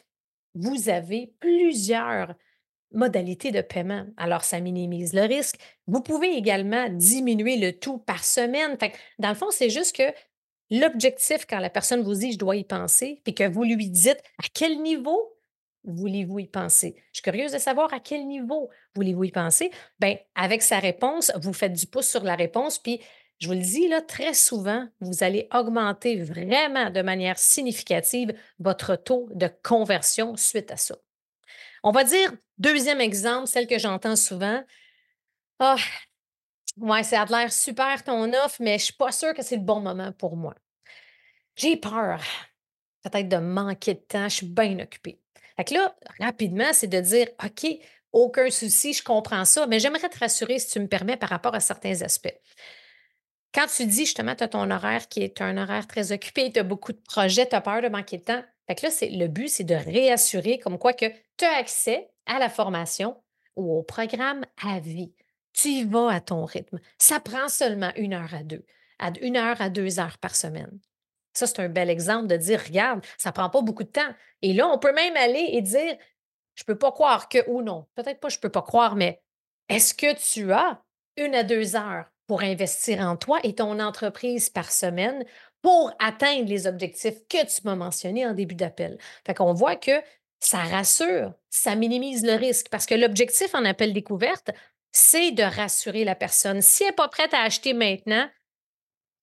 vous 0.55 0.89
avez 0.89 1.31
plusieurs 1.39 2.33
modalités 2.91 3.51
de 3.51 3.61
paiement. 3.61 4.07
Alors, 4.17 4.43
ça 4.43 4.59
minimise 4.59 5.13
le 5.13 5.21
risque. 5.21 5.57
Vous 5.85 6.01
pouvez 6.01 6.35
également 6.35 6.89
diminuer 6.89 7.57
le 7.57 7.77
tout 7.77 7.99
par 7.99 8.23
semaine. 8.23 8.79
Fait 8.79 8.93
dans 9.19 9.29
le 9.29 9.35
fond, 9.35 9.51
c'est 9.51 9.69
juste 9.69 9.95
que 9.95 10.11
L'objectif, 10.73 11.45
quand 11.47 11.59
la 11.59 11.69
personne 11.69 12.01
vous 12.01 12.15
dit 12.15 12.31
je 12.31 12.39
dois 12.39 12.55
y 12.55 12.63
penser, 12.63 13.21
puis 13.23 13.35
que 13.35 13.47
vous 13.47 13.63
lui 13.63 13.91
dites 13.91 14.23
à 14.39 14.47
quel 14.51 14.81
niveau 14.81 15.37
voulez-vous 15.83 16.39
y 16.39 16.47
penser? 16.47 16.95
Je 17.11 17.19
suis 17.19 17.21
curieuse 17.21 17.51
de 17.51 17.59
savoir 17.59 17.93
à 17.93 17.99
quel 17.99 18.25
niveau 18.25 18.71
voulez-vous 18.95 19.25
y 19.25 19.31
penser? 19.31 19.69
Bien, 19.99 20.17
avec 20.33 20.63
sa 20.63 20.79
réponse, 20.79 21.31
vous 21.35 21.53
faites 21.53 21.73
du 21.73 21.85
pouce 21.85 22.07
sur 22.07 22.23
la 22.23 22.33
réponse, 22.33 22.79
puis 22.79 22.99
je 23.37 23.45
vous 23.45 23.53
le 23.53 23.59
dis, 23.59 23.87
là, 23.87 24.01
très 24.01 24.33
souvent, 24.33 24.87
vous 24.99 25.23
allez 25.23 25.47
augmenter 25.53 26.19
vraiment 26.23 26.89
de 26.89 27.03
manière 27.03 27.37
significative 27.37 28.33
votre 28.57 28.95
taux 28.95 29.29
de 29.35 29.51
conversion 29.61 30.35
suite 30.37 30.71
à 30.71 30.77
ça. 30.77 30.95
On 31.83 31.91
va 31.91 32.03
dire, 32.03 32.33
deuxième 32.57 32.99
exemple, 32.99 33.45
celle 33.45 33.67
que 33.67 33.77
j'entends 33.77 34.15
souvent. 34.15 34.63
Ah, 35.59 35.75
ouais, 36.77 37.03
ça 37.03 37.21
a 37.21 37.25
l'air 37.25 37.53
super 37.53 38.03
ton 38.03 38.33
offre, 38.33 38.57
mais 38.59 38.79
je 38.79 38.83
ne 38.83 38.85
suis 38.85 38.93
pas 38.93 39.11
sûre 39.11 39.35
que 39.35 39.43
c'est 39.43 39.57
le 39.57 39.61
bon 39.61 39.79
moment 39.81 40.11
pour 40.13 40.35
moi. 40.35 40.55
J'ai 41.55 41.77
peur 41.77 42.19
peut-être 43.03 43.29
de 43.29 43.37
manquer 43.37 43.93
de 43.95 43.99
temps, 43.99 44.29
je 44.29 44.35
suis 44.35 44.45
bien 44.45 44.79
occupée. 44.79 45.19
Fait 45.57 45.65
que 45.65 45.73
là, 45.75 45.95
rapidement, 46.19 46.71
c'est 46.73 46.87
de 46.87 46.99
dire 46.99 47.27
OK, 47.43 47.67
aucun 48.11 48.49
souci, 48.49 48.93
je 48.93 49.03
comprends 49.03 49.45
ça, 49.45 49.67
mais 49.67 49.79
j'aimerais 49.79 50.09
te 50.09 50.19
rassurer, 50.19 50.59
si 50.59 50.69
tu 50.69 50.79
me 50.79 50.87
permets, 50.87 51.17
par 51.17 51.29
rapport 51.29 51.53
à 51.53 51.59
certains 51.59 52.01
aspects. 52.01 52.35
Quand 53.53 53.67
tu 53.67 53.85
dis 53.85 54.05
justement, 54.05 54.35
tu 54.35 54.43
as 54.43 54.47
ton 54.47 54.71
horaire 54.71 55.07
qui 55.07 55.21
est 55.21 55.41
un 55.41 55.57
horaire 55.57 55.85
très 55.85 56.11
occupé, 56.11 56.51
tu 56.51 56.59
as 56.59 56.63
beaucoup 56.63 56.91
de 56.91 57.01
projets, 57.01 57.47
tu 57.47 57.55
as 57.55 57.61
peur 57.61 57.81
de 57.81 57.89
manquer 57.89 58.17
de 58.17 58.23
temps. 58.23 58.43
Fait 58.67 58.75
que 58.75 58.85
là, 58.85 58.91
c'est, 58.91 59.09
le 59.09 59.27
but, 59.27 59.49
c'est 59.49 59.63
de 59.63 59.75
réassurer 59.75 60.57
comme 60.57 60.79
quoi 60.79 60.93
que 60.93 61.05
tu 61.37 61.45
as 61.45 61.57
accès 61.57 62.09
à 62.25 62.39
la 62.39 62.49
formation 62.49 63.21
ou 63.55 63.77
au 63.77 63.83
programme 63.83 64.43
à 64.63 64.79
vie. 64.79 65.13
Tu 65.51 65.67
y 65.67 65.83
vas 65.83 66.09
à 66.09 66.21
ton 66.21 66.45
rythme. 66.45 66.79
Ça 66.97 67.19
prend 67.19 67.47
seulement 67.47 67.91
une 67.95 68.13
heure 68.13 68.33
à 68.33 68.41
deux, 68.41 68.65
à 68.97 69.11
une 69.21 69.37
heure 69.37 69.61
à 69.61 69.69
deux 69.69 69.99
heures 69.99 70.17
par 70.17 70.35
semaine. 70.35 70.79
Ça, 71.33 71.47
c'est 71.47 71.59
un 71.59 71.69
bel 71.69 71.89
exemple 71.89 72.27
de 72.27 72.37
dire, 72.37 72.61
regarde, 72.65 73.03
ça 73.17 73.29
ne 73.29 73.33
prend 73.33 73.49
pas 73.49 73.61
beaucoup 73.61 73.83
de 73.83 73.89
temps. 73.89 74.13
Et 74.41 74.53
là, 74.53 74.67
on 74.67 74.77
peut 74.77 74.93
même 74.93 75.17
aller 75.17 75.49
et 75.51 75.61
dire, 75.61 75.97
je 76.55 76.63
ne 76.63 76.65
peux 76.65 76.77
pas 76.77 76.91
croire 76.91 77.29
que, 77.29 77.39
ou 77.49 77.61
non, 77.61 77.87
peut-être 77.95 78.19
pas 78.19 78.29
je 78.29 78.37
ne 78.37 78.41
peux 78.41 78.49
pas 78.49 78.61
croire, 78.61 78.95
mais 78.95 79.21
est-ce 79.69 79.93
que 79.93 80.13
tu 80.15 80.51
as 80.51 80.81
une 81.17 81.35
à 81.35 81.43
deux 81.43 81.75
heures 81.75 82.05
pour 82.27 82.41
investir 82.41 82.99
en 82.99 83.17
toi 83.17 83.39
et 83.43 83.55
ton 83.55 83.79
entreprise 83.79 84.49
par 84.49 84.71
semaine 84.71 85.25
pour 85.61 85.91
atteindre 85.99 86.47
les 86.47 86.67
objectifs 86.67 87.15
que 87.29 87.45
tu 87.45 87.61
m'as 87.63 87.75
mentionnés 87.75 88.25
en 88.25 88.33
début 88.33 88.55
d'appel? 88.55 88.97
Fait 89.25 89.33
qu'on 89.33 89.53
voit 89.53 89.75
que 89.75 90.01
ça 90.39 90.59
rassure, 90.59 91.33
ça 91.49 91.75
minimise 91.75 92.25
le 92.25 92.33
risque 92.33 92.67
parce 92.69 92.85
que 92.85 92.95
l'objectif 92.95 93.55
en 93.55 93.65
appel 93.65 93.93
découverte, 93.93 94.51
c'est 94.91 95.31
de 95.31 95.43
rassurer 95.43 96.03
la 96.03 96.15
personne. 96.15 96.61
Si 96.61 96.83
elle 96.83 96.89
n'est 96.89 96.95
pas 96.95 97.07
prête 97.07 97.33
à 97.33 97.41
acheter 97.41 97.73
maintenant, 97.73 98.27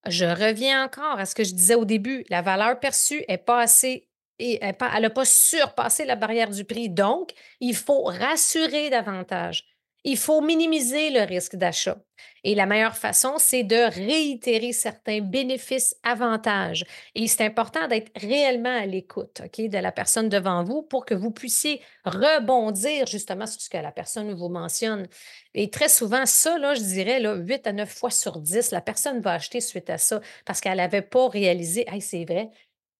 Je 0.08 0.24
reviens 0.24 0.84
encore 0.84 1.18
à 1.18 1.26
ce 1.26 1.34
que 1.34 1.44
je 1.44 1.54
disais 1.54 1.74
au 1.74 1.84
début. 1.84 2.24
La 2.30 2.42
valeur 2.42 2.80
perçue 2.80 3.22
est 3.28 3.38
pas 3.38 3.60
assez 3.60 4.08
et 4.38 4.58
elle 4.62 4.76
n'a 4.80 5.10
pas 5.10 5.24
surpassé 5.24 6.04
la 6.06 6.16
barrière 6.16 6.50
du 6.50 6.64
prix. 6.64 6.88
Donc, 6.88 7.32
il 7.60 7.76
faut 7.76 8.04
rassurer 8.04 8.88
davantage. 8.90 9.66
Il 10.04 10.16
faut 10.16 10.40
minimiser 10.40 11.10
le 11.10 11.22
risque 11.22 11.56
d'achat. 11.56 11.98
Et 12.42 12.54
la 12.54 12.66
meilleure 12.66 12.96
façon, 12.96 13.34
c'est 13.38 13.64
de 13.64 13.76
réitérer 13.76 14.72
certains 14.72 15.20
bénéfices, 15.20 15.94
avantages. 16.02 16.84
Et 17.14 17.26
c'est 17.26 17.44
important 17.44 17.86
d'être 17.86 18.10
réellement 18.16 18.74
à 18.74 18.86
l'écoute 18.86 19.42
de 19.42 19.78
la 19.78 19.92
personne 19.92 20.28
devant 20.28 20.64
vous 20.64 20.82
pour 20.82 21.04
que 21.04 21.14
vous 21.14 21.30
puissiez 21.30 21.82
rebondir 22.04 23.06
justement 23.06 23.46
sur 23.46 23.60
ce 23.60 23.68
que 23.68 23.76
la 23.76 23.92
personne 23.92 24.32
vous 24.32 24.48
mentionne. 24.48 25.06
Et 25.54 25.70
très 25.70 25.88
souvent, 25.88 26.24
ça, 26.24 26.56
je 26.74 26.80
dirais, 26.80 27.20
là, 27.20 27.34
8 27.34 27.66
à 27.66 27.72
9 27.72 27.90
fois 27.90 28.10
sur 28.10 28.40
10, 28.40 28.70
la 28.70 28.80
personne 28.80 29.20
va 29.20 29.32
acheter 29.32 29.60
suite 29.60 29.90
à 29.90 29.98
ça 29.98 30.20
parce 30.46 30.60
qu'elle 30.60 30.78
n'avait 30.78 31.02
pas 31.02 31.28
réalisé, 31.28 31.84
hey, 31.88 32.00
c'est 32.00 32.24
vrai, 32.24 32.50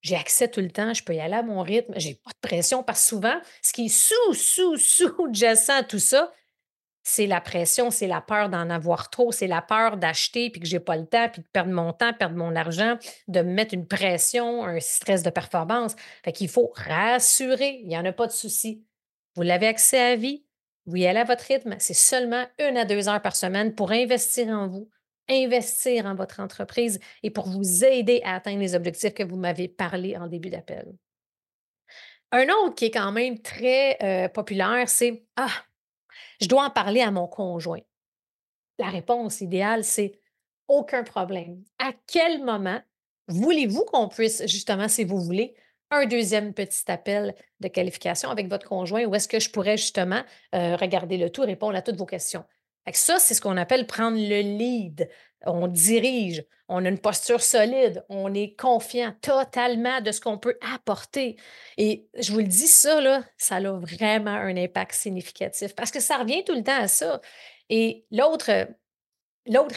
j'ai 0.02 0.16
accès 0.16 0.49
tout 0.49 0.61
le 0.61 0.71
temps, 0.71 0.95
je 0.95 1.04
peux 1.04 1.14
y 1.14 1.21
aller 1.21 1.35
à 1.35 1.42
mon 1.42 1.62
rythme, 1.62 1.92
j'ai 1.97 2.14
pas 2.14 2.30
de 2.30 2.49
pression 2.49 2.83
parce 2.83 3.07
souvent, 3.07 3.38
ce 3.62 3.73
qui 3.73 3.87
est 3.87 3.88
sous, 3.88 4.35
sous, 4.35 4.76
sous-jacent 4.76 5.75
à 5.75 5.83
tout 5.83 5.99
ça, 5.99 6.33
c'est 7.02 7.26
la 7.26 7.40
pression, 7.40 7.90
c'est 7.90 8.07
la 8.07 8.21
peur 8.21 8.49
d'en 8.49 8.69
avoir 8.71 9.11
trop, 9.11 9.33
c'est 9.33 9.47
la 9.47 9.62
peur 9.62 9.97
d'acheter 9.97 10.50
puis 10.50 10.61
que 10.61 10.66
j'ai 10.66 10.80
pas 10.80 10.97
le 10.97 11.07
temps, 11.07 11.28
puis 11.28 11.42
de 11.42 11.47
perdre 11.49 11.73
mon 11.73 11.92
temps, 11.92 12.12
perdre 12.12 12.37
mon 12.37 12.54
argent, 12.54 12.99
de 13.28 13.40
me 13.40 13.52
mettre 13.52 13.75
une 13.75 13.87
pression, 13.87 14.64
un 14.64 14.80
stress 14.80 15.23
de 15.23 15.30
performance. 15.30 15.97
Fait 16.25 16.33
qu'il 16.33 16.49
faut 16.49 16.73
rassurer, 16.75 17.80
il 17.83 17.88
n'y 17.88 17.97
en 17.97 18.04
a 18.04 18.12
pas 18.12 18.26
de 18.26 18.33
souci. 18.33 18.85
Vous 19.37 19.42
l'avez 19.42 19.66
accès 19.66 19.99
à 19.99 20.16
vie, 20.16 20.45
vous 20.87 20.97
y 20.97 21.07
allez 21.07 21.21
à 21.21 21.25
votre 21.25 21.45
rythme, 21.45 21.76
c'est 21.78 21.95
seulement 21.95 22.45
une 22.59 22.76
à 22.76 22.85
deux 22.85 23.09
heures 23.09 23.23
par 23.23 23.37
semaine 23.37 23.75
pour 23.75 23.92
investir 23.92 24.49
en 24.49 24.66
vous, 24.66 24.90
investir 25.28 26.07
en 26.07 26.14
votre 26.14 26.40
entreprise 26.40 26.99
et 27.23 27.30
pour 27.30 27.49
vous 27.49 27.85
aider 27.85 28.21
à 28.25 28.35
atteindre 28.35 28.61
les 28.61 28.75
objectifs 28.75 29.14
que 29.14 29.23
vous 29.23 29.37
m'avez 29.37 29.69
parlé 29.69 30.16
en 30.16 30.26
début 30.26 30.50
d'appel. 30.50 30.92
Un 32.33 32.47
autre 32.49 32.75
qui 32.76 32.87
est 32.87 32.90
quand 32.90 33.11
même 33.12 33.40
très 33.40 33.97
euh, 34.02 34.28
populaire, 34.28 34.88
c'est 34.88 35.25
Ah, 35.37 35.50
je 36.41 36.49
dois 36.49 36.65
en 36.67 36.71
parler 36.71 37.00
à 37.00 37.11
mon 37.11 37.27
conjoint. 37.27 37.81
La 38.79 38.89
réponse 38.89 39.41
idéale, 39.41 39.85
c'est 39.85 40.21
aucun 40.69 41.03
problème. 41.03 41.62
À 41.79 41.93
quel 42.07 42.43
moment 42.43 42.81
voulez-vous 43.29 43.85
qu'on 43.85 44.09
puisse, 44.09 44.47
justement, 44.47 44.89
si 44.89 45.05
vous 45.05 45.21
voulez, 45.21 45.55
un 45.91 46.07
deuxième 46.07 46.55
petit 46.55 46.91
appel 46.91 47.35
de 47.59 47.69
qualification 47.69 48.31
avec 48.31 48.49
votre 48.49 48.67
conjoint 48.67 49.05
ou 49.05 49.15
est-ce 49.15 49.29
que 49.29 49.41
je 49.41 49.50
pourrais 49.50 49.77
justement 49.77 50.23
euh, 50.55 50.77
regarder 50.77 51.17
le 51.17 51.31
tout, 51.31 51.43
répondre 51.43 51.77
à 51.77 51.83
toutes 51.83 51.97
vos 51.97 52.07
questions? 52.07 52.45
Ça, 52.92 53.18
c'est 53.18 53.34
ce 53.34 53.40
qu'on 53.40 53.56
appelle 53.56 53.87
prendre 53.87 54.16
le 54.16 54.40
lead. 54.40 55.08
On 55.46 55.68
dirige, 55.68 56.44
on 56.68 56.84
a 56.84 56.88
une 56.88 56.99
posture 56.99 57.40
solide, 57.40 58.04
on 58.08 58.32
est 58.34 58.54
confiant 58.56 59.14
totalement 59.22 60.00
de 60.00 60.12
ce 60.12 60.20
qu'on 60.20 60.38
peut 60.38 60.58
apporter. 60.75 61.37
Et 61.76 62.08
je 62.18 62.32
vous 62.32 62.38
le 62.38 62.44
dis, 62.44 62.68
ça, 62.68 63.22
ça 63.38 63.56
a 63.56 63.72
vraiment 63.72 64.30
un 64.30 64.56
impact 64.56 64.92
significatif 64.92 65.75
parce 65.75 65.90
que 65.90 66.00
ça 66.00 66.18
revient 66.18 66.44
tout 66.44 66.54
le 66.54 66.62
temps 66.62 66.80
à 66.80 66.88
ça. 66.88 67.20
Et 67.70 68.06
l'autre, 68.10 68.68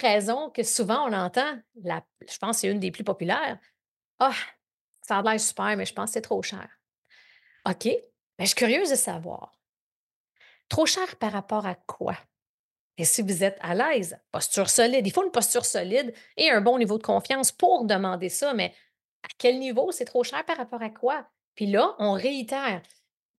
raison 0.01 0.50
que 0.50 0.63
souvent 0.63 1.07
on 1.10 1.13
entend, 1.13 1.57
je 1.75 2.38
pense 2.39 2.57
que 2.57 2.62
c'est 2.62 2.67
une 2.67 2.79
des 2.79 2.91
plus 2.91 3.03
populaires, 3.03 3.57
ah, 4.19 4.36
ça 5.01 5.17
a 5.17 5.22
l'air 5.22 5.39
super, 5.39 5.75
mais 5.75 5.86
je 5.86 5.93
pense 5.93 6.10
que 6.10 6.13
c'est 6.13 6.22
trop 6.22 6.41
cher. 6.41 6.69
OK, 7.65 7.86
mais 7.86 8.45
je 8.45 8.48
suis 8.48 8.55
curieuse 8.55 8.89
de 8.89 8.95
savoir. 8.95 9.53
Trop 10.69 10.86
cher 10.86 11.15
par 11.17 11.31
rapport 11.31 11.65
à 11.65 11.75
quoi? 11.75 12.17
Et 12.98 13.06
si 13.06 13.22
vous 13.22 13.44
êtes 13.44 13.58
à 13.62 13.74
l'aise, 13.74 14.18
posture 14.32 14.70
solide, 14.70 15.06
il 15.06 15.12
faut 15.12 15.24
une 15.24 15.32
posture 15.32 15.66
solide 15.66 16.14
et 16.38 16.50
un 16.52 16.62
bon 16.62 16.78
niveau 16.78 16.98
de 16.98 17.04
confiance 17.04 17.52
pour 17.52 17.86
demander 17.86 18.30
ça, 18.30 18.54
mais 18.54 18.74
à 19.24 19.30
quel 19.38 19.60
niveau? 19.60 19.92
C'est 19.92 20.06
trop 20.06 20.24
cher 20.24 20.46
par 20.46 20.58
rapport 20.58 20.82
à 20.82 20.90
quoi? 20.90 21.26
Puis 21.56 21.66
là, 21.66 21.96
on 22.00 22.14
réitère. 22.14 22.82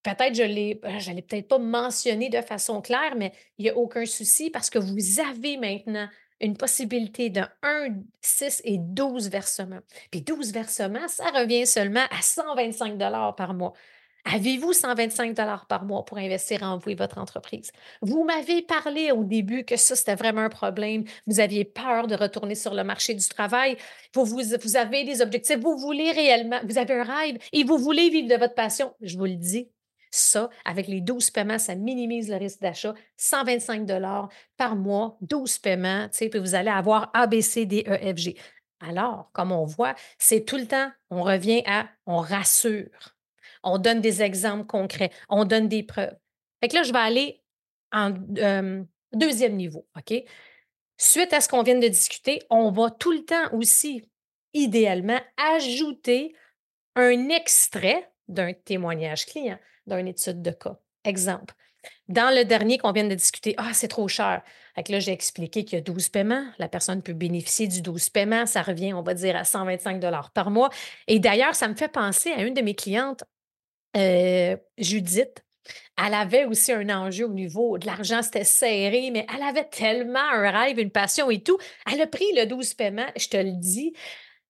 Peut-être 0.03 0.35
je 0.35 0.43
l'ai, 0.43 0.81
euh, 0.85 0.99
je 0.99 1.13
l'ai 1.13 1.23
peut-être 1.23 1.49
pas 1.49 1.59
mentionné 1.59 2.29
de 2.29 2.41
façon 2.43 2.81
claire, 2.83 3.15
mais 3.17 3.33
il 3.59 3.65
n'y 3.65 3.71
a 3.71 3.77
aucun 3.77 4.05
souci 4.05 4.51
parce 4.51 4.71
que 4.71 4.79
vous 4.79 5.21
avez 5.21 5.57
maintenant 5.57 6.09
une 6.41 6.57
possibilité 6.57 7.31
de 7.31 7.43
1, 7.63 8.03
6 8.21 8.63
et 8.65 8.79
12 8.79 9.31
versements. 9.31 9.81
Puis 10.11 10.21
12 10.21 10.53
versements, 10.53 11.09
ça 11.09 11.25
revient 11.31 11.67
seulement 11.67 12.05
à 12.11 12.21
125 12.21 12.99
par 13.37 13.55
mois. 13.55 13.73
Avez-vous 14.27 14.73
125 14.73 15.37
par 15.69 15.85
mois 15.85 16.05
pour 16.05 16.17
investir 16.17 16.63
en 16.63 16.79
vous 16.79 16.91
et 16.91 16.95
votre 16.95 17.19
entreprise? 17.19 17.71
Vous 18.01 18.25
m'avez 18.25 18.63
parlé 18.63 19.13
au 19.13 19.23
début 19.23 19.65
que 19.65 19.77
ça, 19.77 19.95
c'était 19.97 20.15
vraiment 20.15 20.41
un 20.41 20.49
problème. 20.49 21.05
Vous 21.27 21.41
aviez 21.41 21.67
peur 21.67 22.07
de 22.07 22.15
retourner 22.15 22.55
sur 22.55 22.73
le 22.73 22.85
marché 22.85 23.15
du 23.15 23.29
travail. 23.29 23.77
Vous, 24.15 24.25
vous, 24.25 24.77
avez 24.77 25.05
des 25.05 25.21
objectifs. 25.21 25.59
Vous 25.59 25.77
voulez 25.77 26.11
réellement, 26.11 26.59
vous 26.65 26.79
avez 26.79 26.95
un 26.95 27.03
rêve 27.03 27.39
et 27.53 27.65
vous 27.65 27.77
voulez 27.77 28.09
vivre 28.09 28.29
de 28.29 28.37
votre 28.37 28.55
passion. 28.55 28.95
Je 29.03 29.19
vous 29.19 29.27
le 29.27 29.37
dis, 29.37 29.69
ça, 30.11 30.49
avec 30.65 30.89
les 30.89 31.03
12 31.03 31.31
paiements, 31.31 31.59
ça 31.59 31.75
minimise 31.75 32.31
le 32.31 32.37
risque 32.37 32.61
d'achat. 32.61 32.95
125 33.19 33.87
par 34.57 34.75
mois, 34.75 35.19
12 35.21 35.59
paiements, 35.59 36.09
puis 36.11 36.39
vous 36.39 36.55
allez 36.55 36.71
avoir 36.71 37.11
A, 37.13 37.27
E. 37.27 38.35
Alors, 38.81 39.31
comme 39.33 39.53
on 39.53 39.65
voit, 39.65 39.95
c'est 40.19 40.45
tout 40.45 40.57
le 40.57 40.67
temps, 40.67 40.91
on 41.11 41.23
revient 41.23 41.63
à, 41.67 41.89
on 42.07 42.19
rassure 42.19 43.14
on 43.65 43.79
donne 43.79 44.01
des 44.01 44.23
exemples 44.23 44.67
concrets, 44.67 45.11
on 45.29 45.45
donne 45.45 45.69
des 45.69 45.83
preuves. 45.83 46.17
Fait 46.63 46.69
que 46.69 46.77
là, 46.77 46.83
je 46.83 46.93
vais 46.93 46.99
aller 46.99 47.43
en 47.93 48.11
deuxième 49.13 49.57
niveau, 49.57 49.87
OK? 49.97 50.15
Suite 50.97 51.33
à 51.33 51.41
ce 51.41 51.49
qu'on 51.49 51.63
vient 51.63 51.79
de 51.79 51.89
discuter, 51.89 52.41
on 52.51 52.71
va 52.71 52.91
tout 52.91 53.13
le 53.13 53.25
temps 53.25 53.53
aussi, 53.53 54.09
idéalement, 54.53 55.21
ajouter 55.37 56.35
un 56.95 57.29
extrait 57.29 58.11
d'un 58.29 58.53
témoignage 58.53 59.27
client, 59.27 59.59
d'une 59.87 60.09
étude 60.09 60.43
de 60.43 60.51
cas. 60.51 60.79
Exemple. 61.05 61.55
Dans 62.09 62.35
le 62.35 62.45
dernier 62.45 62.79
qu'on 62.79 62.93
vient 62.93 63.07
de 63.07 63.15
discuter, 63.15 63.55
ah, 63.59 63.75
c'est 63.75 63.89
trop 63.89 64.09
cher. 64.09 64.43
Fait 64.75 64.89
là, 64.89 65.01
j'ai 65.01 65.13
expliqué 65.13 65.65
qu'il 65.65 65.77
y 65.77 65.79
a 65.79 65.83
12 65.83 66.09
paiements. 66.09 66.47
La 66.59 66.69
personne 66.69 67.03
peut 67.03 67.13
bénéficier 67.13 67.67
du 67.67 67.83
12 67.83 68.09
paiements. 68.11 68.47
Ça 68.47 68.63
revient, 68.63 68.95
on 68.95 69.03
va 69.03 69.15
dire, 69.15 69.37
à 69.37 69.45
125 69.45 70.03
par 70.33 70.51
mois. 70.51 70.71
Et 71.07 71.19
d'ailleurs, 71.19 71.55
ça 71.55 71.69
me 71.69 71.75
fait 71.75 71.89
penser 71.89 72.33
à 72.33 72.43
une 72.43 72.55
de 72.55 72.63
mes 72.63 72.75
clientes 72.75 73.25
euh, 73.97 74.57
Judith, 74.79 75.45
elle 75.97 76.15
avait 76.15 76.45
aussi 76.45 76.73
un 76.73 76.89
enjeu 76.91 77.27
au 77.27 77.33
niveau 77.33 77.79
de 77.79 77.87
l'argent, 77.87 78.23
c'était 78.23 78.45
serré, 78.45 79.11
mais 79.13 79.27
elle 79.35 79.43
avait 79.43 79.69
tellement 79.69 80.19
un 80.33 80.51
rêve, 80.51 80.79
une 80.79 80.91
passion 80.91 81.31
et 81.31 81.43
tout. 81.43 81.59
Elle 81.91 82.03
a 82.03 82.07
pris 82.07 82.27
le 82.35 82.47
12 82.47 82.75
paiement, 82.75 83.07
je 83.17 83.29
te 83.29 83.37
le 83.37 83.53
dis. 83.53 83.95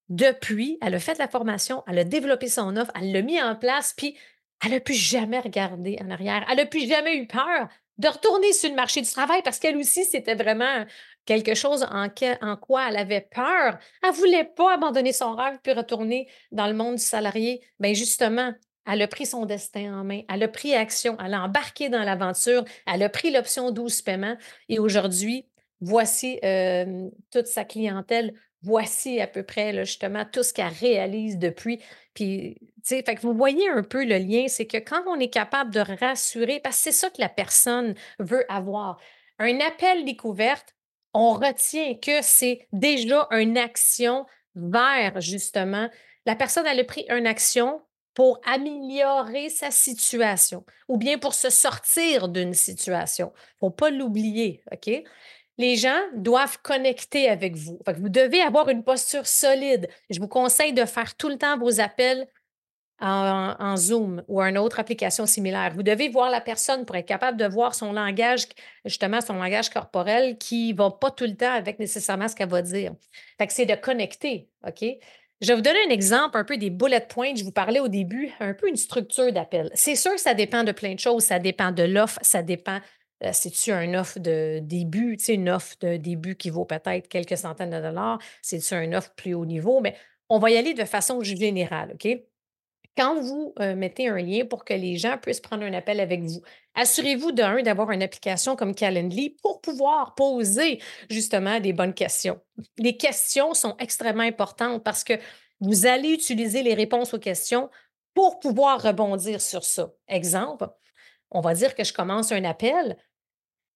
Depuis, 0.09 0.79
elle 0.83 0.95
a 0.95 0.99
fait 0.99 1.19
la 1.19 1.29
formation, 1.29 1.83
elle 1.87 1.99
a 1.99 2.05
développé 2.05 2.49
son 2.49 2.77
offre, 2.77 2.93
elle 2.99 3.13
l'a 3.13 3.23
mis 3.23 3.41
en 3.41 3.57
place, 3.57 3.95
puis 3.97 4.17
elle 4.65 4.73
n'a 4.73 4.81
plus 4.81 4.95
jamais 4.95 5.39
regardé 5.39 5.99
en 6.03 6.11
arrière. 6.11 6.47
Elle 6.51 6.57
n'a 6.57 6.67
plus 6.67 6.89
jamais 6.89 7.17
eu 7.17 7.27
peur 7.27 7.69
de 7.99 8.09
retourner 8.09 8.53
sur 8.53 8.71
le 8.71 8.77
marché 8.77 9.01
du 9.01 9.11
travail 9.11 9.43
parce 9.43 9.59
qu'elle 9.59 9.77
aussi, 9.77 10.05
c'était 10.05 10.35
vraiment 10.35 10.85
quelque 11.27 11.55
chose 11.55 11.85
en, 11.85 12.09
en, 12.43 12.57
quoi 12.57 12.89
elle 12.89 12.97
avait 12.97 13.29
peur. 13.31 13.79
Elle 14.03 14.11
ne 14.11 14.15
voulait 14.15 14.45
pas 14.45 14.75
abandonner 14.75 15.13
son 15.13 15.35
rêve 15.35 15.59
puis 15.63 15.73
retourner 15.73 16.29
dans 16.51 16.67
le 16.67 16.75
monde 16.75 16.97
du 16.97 17.03
salarié. 17.03 17.63
Bien, 17.79 17.95
justement, 17.95 18.53
elle 18.87 19.03
a 19.03 19.09
pris 19.09 19.27
son 19.27 19.47
destin 19.47 20.01
en 20.01 20.05
main, 20.05 20.23
elle 20.29 20.43
a 20.43 20.49
pris 20.49 20.75
action, 20.75 21.17
elle 21.25 21.35
a 21.35 21.43
embarqué 21.43 21.89
dans 21.89 22.03
l'aventure, 22.03 22.65
elle 22.87 23.03
a 23.03 23.09
pris 23.09 23.31
l'option 23.31 23.71
12 23.71 24.03
paiements 24.03 24.37
et 24.69 24.79
aujourd'hui, 24.79 25.47
voici 25.81 26.39
toute 27.31 27.47
sa 27.47 27.65
clientèle, 27.65 28.35
voici 28.63 29.21
à 29.21 29.27
peu 29.27 29.43
près 29.43 29.85
justement 29.85 30.25
tout 30.31 30.43
ce 30.43 30.53
qu'elle 30.53 30.73
réalise 30.81 31.39
depuis. 31.39 31.81
Puis, 32.15 32.59
fait 32.85 33.03
que 33.03 33.21
vous 33.21 33.35
voyez 33.35 33.69
un 33.69 33.83
peu 33.83 34.05
le 34.05 34.19
lien, 34.19 34.47
c'est 34.49 34.67
que 34.67 34.79
quand 34.79 35.03
on 35.07 35.19
est 35.19 35.29
capable 35.29 35.73
de 35.73 35.81
rassurer, 35.81 36.61
parce 36.61 36.77
que 36.77 36.83
c'est 36.85 36.93
ça 36.93 37.11
que 37.11 37.21
la 37.21 37.29
personne 37.29 37.95
veut 38.19 38.45
avoir, 38.51 38.99
un 39.39 39.59
appel 39.61 40.05
découverte, 40.05 40.75
on 41.13 41.33
retient 41.33 41.95
que 41.95 42.23
c'est 42.23 42.67
déjà 42.73 43.27
une 43.31 43.59
action 43.59 44.27
vers 44.55 45.21
justement 45.21 45.89
la 46.27 46.37
personne, 46.37 46.67
elle 46.67 46.81
a 46.81 46.85
pris 46.85 47.05
une 47.09 47.27
action 47.27 47.83
pour 48.15 48.41
améliorer 48.45 49.51
sa 49.51 49.71
situation 49.71 50.65
ou 50.89 50.97
bien 50.97 51.19
pour 51.19 51.35
se 51.35 51.51
sortir 51.51 52.29
d'une 52.29 52.55
situation. 52.55 53.33
Il 53.35 53.55
ne 53.55 53.59
faut 53.59 53.71
pas 53.71 53.91
l'oublier, 53.91 54.63
OK? 54.73 54.91
Les 55.57 55.77
gens 55.77 56.01
doivent 56.15 56.59
connecter 56.63 57.29
avec 57.29 57.55
vous. 57.55 57.79
vous 57.99 58.09
devez 58.09 58.41
avoir 58.41 58.69
une 58.69 58.83
posture 58.83 59.27
solide. 59.27 59.89
Je 60.11 60.19
vous 60.19 60.29
conseille 60.29 60.73
de 60.73 60.85
faire 60.85 61.17
tout 61.17 61.29
le 61.29 61.39
temps 61.39 61.59
vos 61.59 61.81
appels 61.81 62.27
en, 63.01 63.77
Zoom 63.77 64.23
ou 64.29 64.41
une 64.41 64.57
autre 64.57 64.81
application 64.81 65.27
similaire. 65.27 65.73
Vous 65.75 65.83
devez 65.83 66.09
voir 66.09 66.31
la 66.31 66.41
personne 66.41 66.85
pour 66.85 66.97
être 66.97 67.07
capable 67.07 67.37
de 67.37 67.47
voir 67.47 67.75
son 67.75 67.93
langage, 67.93 68.47
justement 68.85 69.21
son 69.21 69.35
langage 69.35 69.71
corporel 69.71 70.39
qui 70.39 70.73
ne 70.73 70.79
va 70.79 70.91
pas 70.91 71.11
tout 71.11 71.25
le 71.25 71.37
temps 71.37 71.53
avec 71.53 71.79
nécessairement 71.79 72.29
ce 72.29 72.35
qu'elle 72.35 72.49
va 72.49 72.63
dire. 72.63 72.93
C'est 73.49 73.67
de 73.67 73.75
connecter, 73.75 74.49
OK? 74.67 74.85
Je 75.45 75.49
vais 75.49 75.57
vous 75.57 75.61
donner 75.63 75.79
un 75.87 75.91
exemple, 75.91 76.39
un 76.39 76.45
peu 76.45 76.57
des 76.57 76.71
bullet 76.71 77.01
points. 77.07 77.35
Je 77.35 77.45
vous 77.45 77.53
parlais 77.53 77.79
au 77.81 77.89
début, 77.89 78.31
un 78.41 78.55
peu 78.55 78.67
une 78.67 78.77
structure 78.77 79.31
d'appel. 79.31 79.71
C'est 79.75 79.95
sûr 79.95 80.19
ça 80.19 80.33
dépend 80.33 80.65
de 80.65 80.73
plein 80.73 80.95
de 80.95 80.99
choses. 80.99 81.25
Ça 81.25 81.39
dépend 81.39 81.71
de 81.71 81.83
l'offre, 81.83 82.19
ça 82.23 82.43
dépend 82.43 82.81
Euh, 83.23 83.31
C'est-tu 83.33 83.71
un 83.73 83.95
offre 83.95 84.19
de 84.21 84.59
début, 84.63 85.17
tu 85.19 85.25
sais, 85.27 85.35
une 85.35 85.49
offre 85.51 85.77
de 85.81 85.97
début 85.99 86.35
qui 86.37 86.51
vaut 86.51 86.65
peut-être 86.65 87.09
quelques 87.09 87.37
centaines 87.37 87.71
de 87.71 87.81
dollars? 87.81 88.19
C'est-tu 88.43 88.75
un 88.75 88.93
offre 88.95 89.13
plus 89.17 89.35
haut 89.35 89.47
niveau? 89.47 89.81
Mais 89.81 89.97
on 90.29 90.39
va 90.39 90.51
y 90.51 90.57
aller 90.57 90.75
de 90.75 90.85
façon 90.85 91.23
générale, 91.23 91.93
OK? 91.95 92.09
Quand 92.97 93.21
vous 93.21 93.53
euh, 93.59 93.75
mettez 93.75 94.09
un 94.09 94.19
lien 94.19 94.45
pour 94.45 94.65
que 94.65 94.75
les 94.75 94.97
gens 94.97 95.19
puissent 95.19 95.41
prendre 95.41 95.65
un 95.65 95.73
appel 95.73 95.99
avec 95.99 96.23
vous, 96.23 96.43
assurez-vous 96.75 97.33
d'un 97.33 97.61
d'avoir 97.63 97.91
une 97.91 98.03
application 98.03 98.55
comme 98.55 98.75
Calendly 98.75 99.31
pour 99.43 99.61
pouvoir 99.61 100.15
poser 100.15 100.81
justement 101.11 101.59
des 101.59 101.73
bonnes 101.73 101.95
questions. 101.95 102.41
Les 102.79 102.97
questions 102.97 103.53
sont 103.53 103.77
extrêmement 103.79 104.23
importantes 104.23 104.85
parce 104.85 105.03
que 105.03 105.15
vous 105.61 105.87
allez 105.87 106.11
utiliser 106.11 106.63
les 106.63 106.75
réponses 106.75 107.15
aux 107.15 107.19
questions 107.19 107.69
pour 108.15 108.39
pouvoir 108.39 108.81
rebondir 108.81 109.41
sur 109.41 109.65
ça. 109.65 109.93
Exemple, 110.07 110.69
on 111.33 111.41
va 111.41 111.55
dire 111.55 111.75
que 111.75 111.83
je 111.83 111.93
commence 111.93 112.31
un 112.31 112.45
appel. 112.45 112.97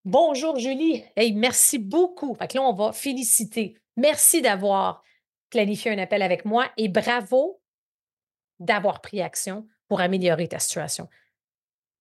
Bonjour 0.05 0.59
Julie, 0.59 1.03
hey, 1.17 1.33
merci 1.33 1.79
beaucoup. 1.79 2.35
Fait 2.35 2.55
là, 2.55 2.63
on 2.63 2.73
va 2.73 2.93
féliciter. 2.93 3.75
Merci 3.97 4.43
d'avoir 4.43 5.03
planifié 5.51 5.91
un 5.91 5.99
appel 5.99 6.23
avec 6.23 6.45
moi 6.45 6.67
et 6.77 6.89
bravo 6.89 7.61
d'avoir 8.59 9.01
pris 9.01 9.23
action 9.23 9.67
pour 9.89 10.01
améliorer 10.01 10.49
ta 10.49 10.59
situation. 10.59 11.09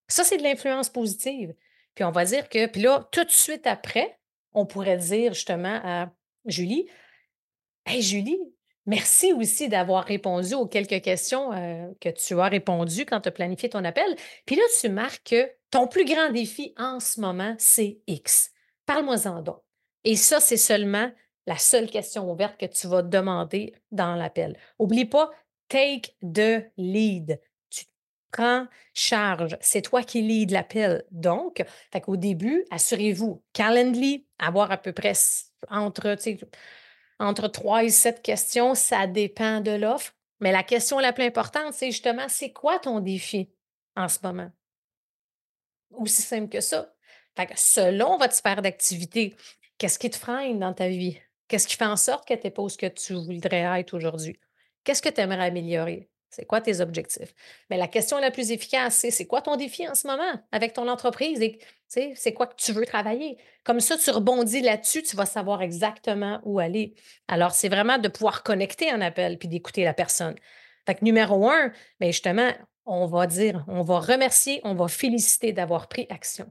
Ça, 0.08 0.24
c'est 0.24 0.38
de 0.38 0.44
l'influence 0.44 0.90
positive. 0.90 1.54
Puis 1.96 2.04
on 2.04 2.12
va 2.12 2.26
dire 2.26 2.48
que, 2.50 2.68
puis 2.68 2.82
là, 2.82 3.08
tout 3.12 3.24
de 3.24 3.32
suite 3.32 3.68
après, 3.68 4.20
on 4.54 4.66
pourrait 4.66 4.98
dire 4.98 5.34
justement 5.34 5.80
à 5.84 6.12
Julie, 6.46 6.88
Hey 7.86 8.02
Julie, 8.02 8.40
merci 8.86 9.32
aussi 9.34 9.70
d'avoir 9.70 10.04
répondu 10.04 10.54
aux 10.54 10.68
quelques 10.68 11.02
questions 11.02 11.54
euh, 11.54 11.88
que 12.02 12.10
tu 12.10 12.40
as 12.40 12.48
répondues 12.48 13.06
quand 13.06 13.22
tu 13.22 13.30
as 13.30 13.32
planifié 13.32 13.70
ton 13.70 13.84
appel. 13.86 14.16
Puis 14.46 14.56
là, 14.56 14.64
tu 14.82 14.90
marques 14.90 15.30
que 15.30 15.50
ton 15.72 15.88
plus 15.88 16.06
grand 16.06 16.30
défi 16.32 16.74
en 16.78 17.00
ce 17.00 17.22
moment, 17.22 17.56
c'est 17.58 18.00
X. 18.08 18.52
Parle-moi-en 18.86 19.42
donc. 19.42 19.62
Et 20.04 20.16
ça, 20.16 20.40
c'est 20.40 20.58
seulement 20.58 21.12
la 21.46 21.58
seule 21.58 21.90
question 21.90 22.30
ouverte 22.30 22.58
que 22.60 22.66
tu 22.66 22.88
vas 22.88 23.02
demander 23.02 23.74
dans 23.92 24.16
l'appel. 24.16 24.58
Oublie 24.80 25.06
pas, 25.06 25.32
take 25.70 26.16
the 26.22 26.72
lead. 26.78 27.40
Tu 27.70 27.86
prends 28.32 28.68
charge. 28.94 29.58
C'est 29.62 29.82
toi 29.82 30.04
qui 30.04 30.22
lead 30.22 30.52
l'appel. 30.52 31.04
Donc, 31.12 31.64
fait 31.92 32.02
qu'au 32.02 32.18
début, 32.18 32.66
assurez-vous, 32.72 33.44
Calendly, 33.54 34.28
avoir 34.40 34.72
à 34.72 34.78
peu 34.78 34.94
près 34.94 35.14
entre, 35.70 36.16
entre 37.20 37.48
3 37.48 37.84
et 37.84 37.90
7 37.90 38.22
questions, 38.22 38.76
ça 38.76 39.08
dépend 39.08 39.62
de 39.62 39.72
l'offre. 39.72 40.14
Mais 40.40 40.52
la 40.52 40.64
question 40.64 41.00
la 41.00 41.14
plus 41.14 41.26
importante, 41.26 41.74
c'est 41.74 41.92
justement, 41.92 42.28
c'est 42.28 42.52
quoi 42.52 42.80
ton 42.80 43.00
défi 43.00 43.50
en 43.96 44.08
ce 44.08 44.20
moment? 44.22 44.52
Aussi 45.92 46.22
simple 46.22 46.50
que 46.50 46.62
ça. 46.62 46.94
Fait 47.36 47.48
que 47.48 47.54
selon 47.56 48.18
votre 48.18 48.34
sphère 48.34 48.62
d'activité, 48.62 49.36
qu'est-ce 49.78 50.00
qui 50.00 50.10
te 50.10 50.18
freine 50.18 50.60
dans 50.60 50.74
ta 50.74 50.90
vie? 50.90 51.20
Qu'est-ce 51.48 51.68
qui 51.68 51.76
fait 51.76 51.86
en 51.86 51.96
sorte 51.96 52.28
que 52.28 52.34
tu 52.34 52.42
n'es 52.44 52.52
pas 52.52 52.68
ce 52.68 52.78
que 52.78 52.88
tu 52.88 53.14
voudrais 53.14 53.80
être 53.80 53.94
aujourd'hui? 53.96 54.40
Qu'est-ce 54.88 55.02
que 55.02 55.10
tu 55.10 55.20
aimerais 55.20 55.48
améliorer? 55.48 56.10
C'est 56.30 56.46
quoi 56.46 56.62
tes 56.62 56.80
objectifs? 56.80 57.34
Mais 57.70 57.76
la 57.76 57.90
question 57.90 58.20
la 58.20 58.32
plus 58.32 58.52
efficace, 58.52 58.96
c'est 58.96 59.12
c'est 59.12 59.28
quoi 59.28 59.42
ton 59.42 59.58
défi 59.58 59.86
en 59.86 59.96
ce 59.96 60.08
moment 60.08 60.42
avec 60.54 60.72
ton 60.72 60.88
entreprise 60.88 61.42
c'est 61.90 62.34
quoi 62.34 62.48
que 62.48 62.56
tu 62.56 62.72
veux 62.72 62.86
travailler? 62.86 63.38
Comme 63.66 63.82
ça, 63.82 63.98
tu 63.98 64.10
rebondis 64.12 64.62
là-dessus, 64.62 65.04
tu 65.04 65.18
vas 65.18 65.26
savoir 65.26 65.62
exactement 65.62 66.40
où 66.46 66.60
aller. 66.60 66.96
Alors, 67.28 67.52
c'est 67.52 67.68
vraiment 67.68 67.98
de 67.98 68.08
pouvoir 68.08 68.44
connecter 68.44 68.90
en 68.94 69.02
appel 69.02 69.38
puis 69.38 69.50
d'écouter 69.50 69.84
la 69.84 69.94
personne. 69.94 70.36
Fait 70.86 70.96
que 70.96 71.04
numéro 71.04 71.50
un, 71.50 71.74
bien 72.00 72.12
justement, 72.12 72.52
on 72.86 73.08
va 73.08 73.28
dire, 73.28 73.66
on 73.68 73.84
va 73.84 74.00
remercier, 74.00 74.62
on 74.64 74.74
va 74.74 74.88
féliciter 74.88 75.52
d'avoir 75.52 75.90
pris 75.90 76.08
action. 76.10 76.50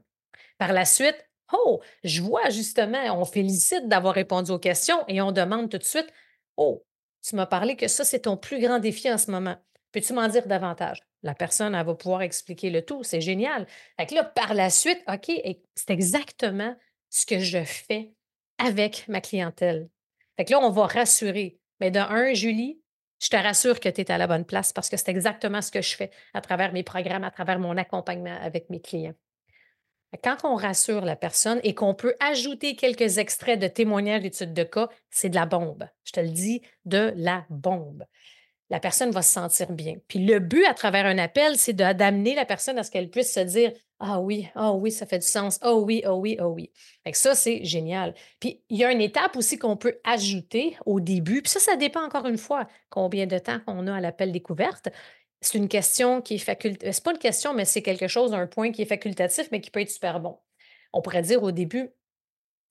Par 0.59 0.73
la 0.73 0.85
suite, 0.85 1.27
oh, 1.53 1.81
je 2.03 2.21
vois 2.21 2.51
justement, 2.51 3.19
on 3.19 3.25
félicite 3.25 3.87
d'avoir 3.87 4.13
répondu 4.13 4.51
aux 4.51 4.59
questions 4.59 5.03
et 5.07 5.21
on 5.21 5.31
demande 5.31 5.71
tout 5.71 5.79
de 5.79 5.83
suite, 5.83 6.13
oh, 6.55 6.83
tu 7.27 7.35
m'as 7.35 7.45
parlé 7.45 7.75
que 7.75 7.87
ça, 7.87 8.05
c'est 8.05 8.21
ton 8.21 8.37
plus 8.37 8.59
grand 8.59 8.79
défi 8.79 9.11
en 9.11 9.17
ce 9.17 9.29
moment. 9.31 9.57
Peux-tu 9.91 10.13
m'en 10.13 10.27
dire 10.27 10.47
davantage? 10.47 11.01
La 11.23 11.33
personne, 11.33 11.75
elle 11.75 11.85
va 11.85 11.95
pouvoir 11.95 12.21
expliquer 12.21 12.69
le 12.69 12.83
tout. 12.83 13.03
C'est 13.03 13.21
génial. 13.21 13.67
Fait 13.99 14.05
que 14.05 14.15
là, 14.15 14.23
par 14.23 14.53
la 14.53 14.69
suite, 14.69 15.03
OK, 15.07 15.31
c'est 15.75 15.89
exactement 15.89 16.75
ce 17.09 17.25
que 17.25 17.39
je 17.39 17.63
fais 17.63 18.13
avec 18.57 19.07
ma 19.07 19.19
clientèle. 19.19 19.89
Fait 20.37 20.45
que 20.45 20.51
là, 20.51 20.59
on 20.59 20.69
va 20.69 20.85
rassurer. 20.85 21.59
Mais 21.81 21.91
de 21.91 21.99
un, 21.99 22.33
Julie, 22.33 22.79
je 23.19 23.29
te 23.29 23.35
rassure 23.35 23.79
que 23.79 23.89
tu 23.89 24.01
es 24.01 24.11
à 24.11 24.17
la 24.17 24.27
bonne 24.27 24.45
place 24.45 24.71
parce 24.71 24.89
que 24.89 24.95
c'est 24.95 25.09
exactement 25.09 25.61
ce 25.61 25.71
que 25.71 25.81
je 25.81 25.95
fais 25.95 26.11
à 26.33 26.41
travers 26.41 26.71
mes 26.71 26.83
programmes, 26.83 27.23
à 27.23 27.31
travers 27.31 27.59
mon 27.59 27.75
accompagnement 27.75 28.37
avec 28.41 28.69
mes 28.69 28.79
clients. 28.79 29.15
Quand 30.23 30.37
on 30.43 30.55
rassure 30.55 31.03
la 31.03 31.15
personne 31.15 31.59
et 31.63 31.75
qu'on 31.75 31.93
peut 31.93 32.15
ajouter 32.19 32.75
quelques 32.75 33.17
extraits 33.17 33.59
de 33.59 33.67
témoignages 33.67 34.21
d'études 34.21 34.53
de 34.53 34.63
cas, 34.63 34.89
c'est 35.09 35.29
de 35.29 35.35
la 35.35 35.45
bombe. 35.45 35.87
Je 36.05 36.13
te 36.13 36.19
le 36.19 36.29
dis, 36.29 36.61
de 36.85 37.13
la 37.15 37.45
bombe. 37.49 38.05
La 38.69 38.79
personne 38.79 39.11
va 39.11 39.21
se 39.21 39.31
sentir 39.31 39.71
bien. 39.71 39.95
Puis 40.07 40.19
le 40.19 40.39
but 40.39 40.65
à 40.65 40.73
travers 40.73 41.05
un 41.05 41.17
appel, 41.17 41.57
c'est 41.57 41.73
d'amener 41.73 42.35
la 42.35 42.45
personne 42.45 42.77
à 42.77 42.83
ce 42.83 42.91
qu'elle 42.91 43.09
puisse 43.09 43.33
se 43.33 43.39
dire 43.39 43.71
Ah 43.99 44.19
oui, 44.19 44.49
ah 44.55 44.73
oui, 44.73 44.91
ça 44.91 45.05
fait 45.05 45.19
du 45.19 45.27
sens. 45.27 45.59
Oh 45.63 45.83
oui, 45.85 46.03
oh 46.05 46.15
oui, 46.15 46.37
oh 46.41 46.47
oui. 46.47 46.71
Fait 47.05 47.13
ça, 47.13 47.33
c'est 47.33 47.63
génial. 47.63 48.13
Puis 48.39 48.61
il 48.69 48.77
y 48.77 48.83
a 48.83 48.91
une 48.91 49.01
étape 49.01 49.37
aussi 49.37 49.57
qu'on 49.57 49.77
peut 49.77 49.99
ajouter 50.03 50.77
au 50.85 50.99
début. 50.99 51.41
Puis 51.41 51.51
ça, 51.51 51.59
ça 51.59 51.75
dépend 51.77 52.03
encore 52.03 52.27
une 52.27 52.37
fois 52.37 52.67
combien 52.89 53.25
de 53.25 53.37
temps 53.37 53.59
qu'on 53.65 53.87
a 53.87 53.95
à 53.95 54.01
l'appel 54.01 54.31
découverte 54.31 54.89
c'est 55.41 55.57
une 55.57 55.67
question 55.67 56.21
qui 56.21 56.35
est 56.35 56.39
facultative. 56.39 56.91
C'est 56.91 57.03
pas 57.03 57.11
une 57.11 57.19
question, 57.19 57.53
mais 57.53 57.65
c'est 57.65 57.81
quelque 57.81 58.07
chose, 58.07 58.33
un 58.33 58.47
point 58.47 58.71
qui 58.71 58.81
est 58.81 58.85
facultatif, 58.85 59.49
mais 59.51 59.61
qui 59.61 59.69
peut 59.69 59.81
être 59.81 59.91
super 59.91 60.19
bon. 60.19 60.39
On 60.93 61.01
pourrait 61.01 61.21
dire 61.21 61.43
au 61.43 61.51
début, 61.51 61.89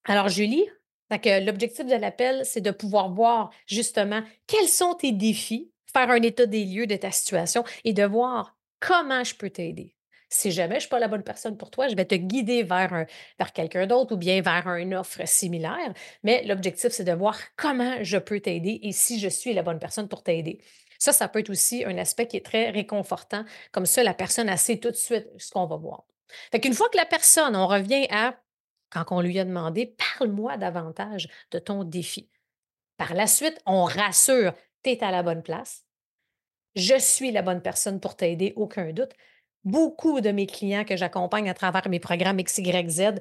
alors 0.05 0.29
Julie, 0.29 0.65
l'objectif 1.11 1.87
de 1.87 1.95
l'appel, 1.95 2.45
c'est 2.45 2.61
de 2.61 2.71
pouvoir 2.71 3.13
voir 3.13 3.51
justement 3.67 4.23
quels 4.47 4.69
sont 4.69 4.95
tes 4.95 5.13
défis, 5.13 5.71
faire 5.93 6.11
un 6.11 6.23
état 6.23 6.47
des 6.47 6.65
lieux 6.65 6.87
de 6.87 6.97
ta 6.97 7.11
situation 7.11 7.65
et 7.85 7.93
de 7.93 8.05
voir 8.05 8.57
comment 8.81 9.25
je 9.25 9.35
peux 9.35 9.51
t'aider. 9.51 9.95
Si 10.29 10.51
jamais 10.51 10.75
je 10.75 10.75
ne 10.75 10.81
suis 10.81 10.89
pas 10.89 10.99
la 10.99 11.07
bonne 11.07 11.23
personne 11.23 11.57
pour 11.57 11.71
toi, 11.71 11.87
je 11.87 11.95
vais 11.95 12.05
te 12.05 12.17
guider 12.17 12.65
vers, 12.65 13.07
vers 13.39 13.53
quelqu'un 13.53 13.87
d'autre 13.87 14.15
ou 14.15 14.17
bien 14.17 14.41
vers 14.43 14.67
une 14.75 14.95
offre 14.95 15.27
similaire. 15.27 15.95
Mais 16.25 16.43
l'objectif, 16.45 16.91
c'est 16.91 17.05
de 17.05 17.13
voir 17.13 17.39
comment 17.57 18.03
je 18.03 18.19
peux 18.19 18.41
t'aider 18.41 18.81
et 18.83 18.91
si 18.91 19.21
je 19.21 19.29
suis 19.29 19.55
la 19.55 19.63
bonne 19.63 19.79
personne 19.79 20.09
pour 20.09 20.25
t'aider. 20.25 20.61
Ça, 20.99 21.13
ça 21.13 21.29
peut 21.29 21.41
être 21.41 21.51
aussi 21.51 21.85
un 21.85 21.99
aspect 21.99 22.27
qui 22.27 22.37
est 22.37 22.45
très 22.45 22.71
réconfortant. 22.71 23.45
Comme 23.73 23.87
ça, 23.87 24.03
la 24.03 24.15
personne, 24.15 24.49
a 24.49 24.57
sait 24.57 24.79
tout 24.79 24.91
de 24.91 24.97
suite 24.97 25.29
ce 25.39 25.51
qu'on 25.51 25.67
va 25.67 25.77
voir. 25.77 26.05
Fait 26.51 26.61
qu'une 26.61 26.75
fois 26.75 26.89
que 26.89 26.97
la 26.97 27.07
personne, 27.07 27.57
on 27.57 27.67
revient 27.67 28.07
à, 28.11 28.37
quand 28.91 29.05
on 29.11 29.21
lui 29.21 29.39
a 29.39 29.45
demandé, 29.45 29.95
parle-moi 30.19 30.57
davantage 30.57 31.29
de 31.51 31.59
ton 31.59 31.85
défi. 31.85 32.31
Par 32.97 33.15
la 33.15 33.27
suite, 33.27 33.61
on 33.67 33.85
rassure, 33.85 34.55
tu 34.83 34.91
es 34.91 35.05
à 35.05 35.11
la 35.11 35.23
bonne 35.23 35.43
place. 35.43 35.85
Je 36.75 36.99
suis 36.99 37.31
la 37.31 37.43
bonne 37.43 37.63
personne 37.63 38.01
pour 38.01 38.17
t'aider, 38.17 38.53
aucun 38.57 38.93
doute. 38.93 39.13
Beaucoup 39.65 40.21
de 40.21 40.31
mes 40.31 40.47
clients 40.47 40.85
que 40.85 40.97
j'accompagne 40.97 41.49
à 41.49 41.55
travers 41.55 41.89
mes 41.89 42.01
programmes 42.01 42.43
XYZ 42.43 43.15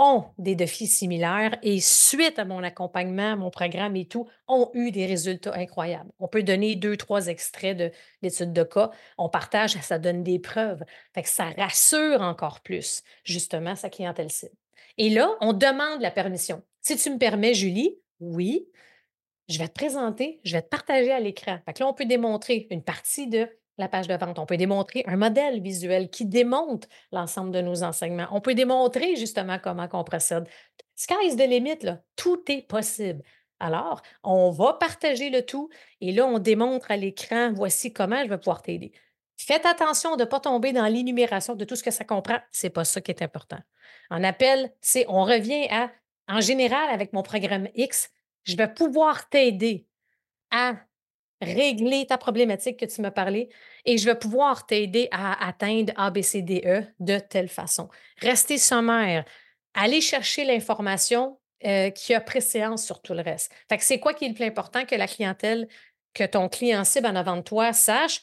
ont 0.00 0.24
des 0.38 0.54
défis 0.54 0.86
similaires 0.86 1.58
et 1.62 1.78
suite 1.78 2.38
à 2.38 2.46
mon 2.46 2.62
accompagnement, 2.62 3.36
mon 3.36 3.50
programme 3.50 3.96
et 3.96 4.06
tout, 4.06 4.26
ont 4.48 4.70
eu 4.72 4.90
des 4.90 5.04
résultats 5.04 5.54
incroyables. 5.54 6.10
On 6.18 6.26
peut 6.26 6.42
donner 6.42 6.74
deux, 6.74 6.96
trois 6.96 7.26
extraits 7.26 7.76
de 7.76 7.90
l'étude 8.22 8.54
de 8.54 8.62
cas. 8.62 8.90
On 9.18 9.28
partage, 9.28 9.72
ça 9.82 9.98
donne 9.98 10.24
des 10.24 10.38
preuves. 10.38 10.82
Ça 11.24 11.50
rassure 11.50 12.22
encore 12.22 12.60
plus, 12.60 13.02
justement, 13.24 13.76
sa 13.76 13.90
clientèle 13.90 14.30
cible. 14.30 14.54
Et 14.96 15.10
là, 15.10 15.36
on 15.42 15.52
demande 15.52 16.00
la 16.00 16.10
permission. 16.10 16.62
Si 16.80 16.96
tu 16.96 17.10
me 17.10 17.18
permets, 17.18 17.52
Julie, 17.52 17.98
oui, 18.20 18.66
je 19.50 19.58
vais 19.58 19.68
te 19.68 19.74
présenter, 19.74 20.40
je 20.44 20.56
vais 20.56 20.62
te 20.62 20.68
partager 20.68 21.12
à 21.12 21.20
l'écran. 21.20 21.58
Là, 21.66 21.86
on 21.86 21.92
peut 21.92 22.06
démontrer 22.06 22.66
une 22.70 22.82
partie 22.82 23.26
de 23.26 23.48
la 23.80 23.88
page 23.88 24.06
de 24.06 24.14
vente. 24.14 24.38
On 24.38 24.46
peut 24.46 24.56
démontrer 24.56 25.02
un 25.06 25.16
modèle 25.16 25.60
visuel 25.60 26.10
qui 26.10 26.24
démontre 26.24 26.86
l'ensemble 27.12 27.50
de 27.50 27.60
nos 27.60 27.82
enseignements. 27.82 28.28
On 28.30 28.40
peut 28.40 28.54
démontrer 28.54 29.16
justement 29.16 29.58
comment 29.58 29.88
on 29.92 30.04
procède. 30.04 30.46
Sky's 30.94 31.36
the 31.36 31.48
limit, 31.48 31.78
là. 31.82 32.00
tout 32.14 32.42
est 32.48 32.62
possible. 32.68 33.22
Alors, 33.58 34.02
on 34.22 34.50
va 34.50 34.74
partager 34.74 35.30
le 35.30 35.44
tout 35.44 35.68
et 36.00 36.12
là, 36.12 36.26
on 36.26 36.38
démontre 36.38 36.90
à 36.90 36.96
l'écran, 36.96 37.52
voici 37.52 37.92
comment 37.92 38.22
je 38.22 38.28
vais 38.28 38.38
pouvoir 38.38 38.62
t'aider. 38.62 38.92
Faites 39.36 39.66
attention 39.66 40.16
de 40.16 40.24
ne 40.24 40.28
pas 40.28 40.40
tomber 40.40 40.72
dans 40.72 40.86
l'énumération 40.86 41.54
de 41.54 41.64
tout 41.64 41.76
ce 41.76 41.82
que 41.82 41.90
ça 41.90 42.04
comprend. 42.04 42.38
Ce 42.52 42.66
n'est 42.66 42.70
pas 42.70 42.84
ça 42.84 43.00
qui 43.00 43.10
est 43.10 43.22
important. 43.22 43.58
En 44.10 44.22
appel, 44.22 44.72
c'est 44.80 45.06
on 45.08 45.24
revient 45.24 45.66
à, 45.70 45.90
en 46.28 46.40
général, 46.40 46.90
avec 46.90 47.12
mon 47.12 47.22
programme 47.22 47.68
X, 47.74 48.10
je 48.44 48.56
vais 48.56 48.68
pouvoir 48.68 49.28
t'aider 49.28 49.86
à 50.50 50.74
régler 51.40 52.06
ta 52.06 52.18
problématique 52.18 52.78
que 52.78 52.84
tu 52.84 53.00
m'as 53.00 53.10
parlé 53.10 53.48
et 53.84 53.98
je 53.98 54.04
vais 54.04 54.14
pouvoir 54.14 54.66
t'aider 54.66 55.08
à 55.10 55.46
atteindre 55.46 55.92
ABCDE 55.96 56.92
de 57.00 57.18
telle 57.18 57.48
façon. 57.48 57.88
Rester 58.18 58.58
sommaire, 58.58 59.24
aller 59.74 60.00
chercher 60.00 60.44
l'information 60.44 61.38
euh, 61.64 61.90
qui 61.90 62.14
a 62.14 62.20
préséance 62.20 62.84
sur 62.84 63.02
tout 63.02 63.14
le 63.14 63.22
reste. 63.22 63.52
Fait 63.68 63.78
que 63.78 63.84
c'est 63.84 64.00
quoi 64.00 64.14
qui 64.14 64.24
est 64.24 64.28
le 64.28 64.34
plus 64.34 64.44
important 64.44 64.84
que 64.84 64.94
la 64.94 65.06
clientèle, 65.06 65.68
que 66.14 66.24
ton 66.24 66.48
client 66.48 66.84
cible 66.84 67.06
en 67.06 67.16
avant 67.16 67.36
de 67.36 67.42
toi 67.42 67.72
sache? 67.72 68.22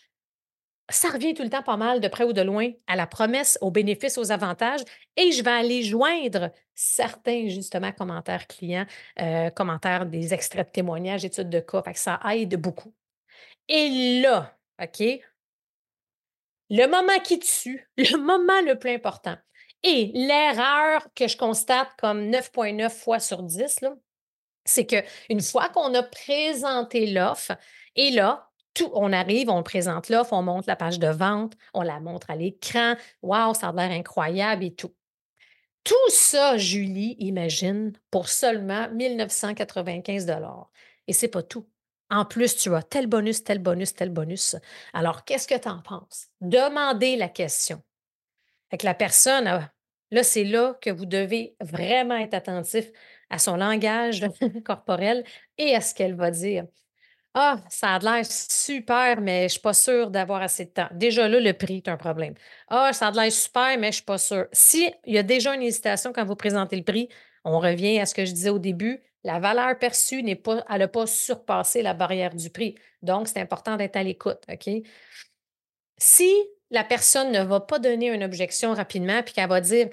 ça 0.89 1.09
revient 1.09 1.33
tout 1.33 1.43
le 1.43 1.49
temps 1.49 1.63
pas 1.63 1.77
mal, 1.77 1.99
de 1.99 2.07
près 2.07 2.23
ou 2.23 2.33
de 2.33 2.41
loin, 2.41 2.71
à 2.87 2.95
la 2.95 3.07
promesse, 3.07 3.57
aux 3.61 3.71
bénéfices, 3.71 4.17
aux 4.17 4.31
avantages, 4.31 4.81
et 5.15 5.31
je 5.31 5.43
vais 5.43 5.51
aller 5.51 5.83
joindre 5.83 6.51
certains, 6.75 7.47
justement, 7.49 7.91
commentaires 7.91 8.47
clients, 8.47 8.85
euh, 9.19 9.49
commentaires 9.49 10.05
des 10.05 10.33
extraits 10.33 10.67
de 10.67 10.71
témoignages, 10.71 11.25
études 11.25 11.49
de 11.49 11.59
cas. 11.59 11.81
Fait 11.83 11.93
que 11.93 11.99
ça 11.99 12.19
aide 12.31 12.55
beaucoup. 12.55 12.93
Et 13.69 14.21
là, 14.21 14.57
OK, 14.81 15.03
le 16.69 16.85
moment 16.87 17.19
qui 17.23 17.39
tue, 17.39 17.89
le 17.97 18.17
moment 18.17 18.61
le 18.61 18.77
plus 18.77 18.91
important, 18.91 19.37
et 19.83 20.11
l'erreur 20.13 21.07
que 21.15 21.27
je 21.27 21.37
constate 21.37 21.89
comme 21.97 22.29
9,9 22.29 22.89
fois 22.89 23.19
sur 23.19 23.43
10, 23.43 23.79
c'est 24.65 24.85
qu'une 24.85 25.41
fois 25.41 25.69
qu'on 25.69 25.93
a 25.93 26.03
présenté 26.03 27.07
l'offre, 27.07 27.53
et 27.95 28.11
là, 28.11 28.49
on 28.93 29.13
arrive, 29.13 29.49
on 29.49 29.63
présente 29.63 30.09
l'offre, 30.09 30.33
on 30.33 30.43
monte 30.43 30.67
la 30.67 30.75
page 30.75 30.99
de 30.99 31.07
vente, 31.07 31.53
on 31.73 31.81
la 31.81 31.99
montre 31.99 32.29
à 32.29 32.35
l'écran. 32.35 32.95
Waouh, 33.21 33.53
ça 33.53 33.69
a 33.69 33.73
l'air 33.73 33.91
incroyable 33.91 34.63
et 34.63 34.73
tout. 34.75 34.93
Tout 35.83 36.09
ça, 36.09 36.57
Julie, 36.57 37.15
imagine, 37.19 37.93
pour 38.11 38.27
seulement 38.29 38.89
1995 38.89 40.27
Et 41.07 41.13
c'est 41.13 41.29
pas 41.29 41.43
tout. 41.43 41.65
En 42.09 42.25
plus, 42.25 42.55
tu 42.55 42.73
as 42.73 42.83
tel 42.83 43.07
bonus, 43.07 43.43
tel 43.43 43.59
bonus, 43.59 43.93
tel 43.93 44.09
bonus. 44.09 44.55
Alors, 44.93 45.25
qu'est-ce 45.25 45.47
que 45.47 45.57
tu 45.59 45.67
en 45.67 45.81
penses? 45.81 46.27
Demandez 46.41 47.17
la 47.17 47.27
question. 47.29 47.81
Avec 48.71 48.83
la 48.83 48.93
personne, 48.93 49.69
là, 50.11 50.23
c'est 50.23 50.43
là 50.43 50.77
que 50.81 50.89
vous 50.89 51.05
devez 51.05 51.55
vraiment 51.59 52.17
être 52.17 52.33
attentif 52.33 52.85
à 53.29 53.39
son 53.39 53.57
langage 53.57 54.25
corporel 54.65 55.23
et 55.57 55.75
à 55.75 55.81
ce 55.81 55.93
qu'elle 55.93 56.15
va 56.15 56.31
dire. 56.31 56.65
Ah, 57.33 57.59
ça 57.69 57.95
a 57.95 57.99
l'air 57.99 58.25
super, 58.25 59.21
mais 59.21 59.41
je 59.41 59.43
ne 59.43 59.47
suis 59.49 59.59
pas 59.61 59.73
sûre 59.73 60.09
d'avoir 60.09 60.41
assez 60.41 60.65
de 60.65 60.71
temps. 60.71 60.87
Déjà 60.91 61.27
là, 61.27 61.39
le 61.39 61.53
prix 61.53 61.77
est 61.77 61.87
un 61.87 61.97
problème. 61.97 62.33
Ah, 62.67 62.93
ça 62.93 63.07
a 63.07 63.11
l'air 63.11 63.31
super, 63.31 63.77
mais 63.77 63.83
je 63.83 63.87
ne 63.87 63.91
suis 63.91 64.03
pas 64.03 64.17
sûre. 64.17 64.47
S'il 64.51 64.91
y 65.05 65.17
a 65.19 65.23
déjà 65.23 65.53
une 65.53 65.61
hésitation 65.61 66.11
quand 66.13 66.25
vous 66.25 66.35
présentez 66.35 66.75
le 66.75 66.83
prix, 66.83 67.09
on 67.43 67.59
revient 67.59 67.99
à 67.99 68.07
ce 68.07 68.15
que 68.15 68.25
je 68.25 68.31
disais 68.31 68.49
au 68.49 68.57
début. 68.59 69.01
La 69.27 69.39
valeur 69.39 69.77
perçue 69.77 70.23
n'est 70.23 70.37
pas, 70.37 70.63
elle 70.69 70.79
n'a 70.79 70.87
pas 70.87 71.05
surpassé 71.05 71.81
la 71.81 71.93
barrière 71.93 72.33
du 72.33 72.49
prix. 72.49 72.75
Donc, 73.01 73.27
c'est 73.27 73.41
important 73.41 73.75
d'être 73.75 73.97
à 73.97 74.03
l'écoute. 74.03 74.39
OK? 74.49 74.69
Si 75.97 76.31
la 76.69 76.85
personne 76.85 77.33
ne 77.33 77.43
va 77.43 77.59
pas 77.59 77.77
donner 77.77 78.07
une 78.07 78.23
objection 78.23 78.73
rapidement 78.73 79.21
puis 79.23 79.33
qu'elle 79.33 79.49
va 79.49 79.59
dire 79.59 79.89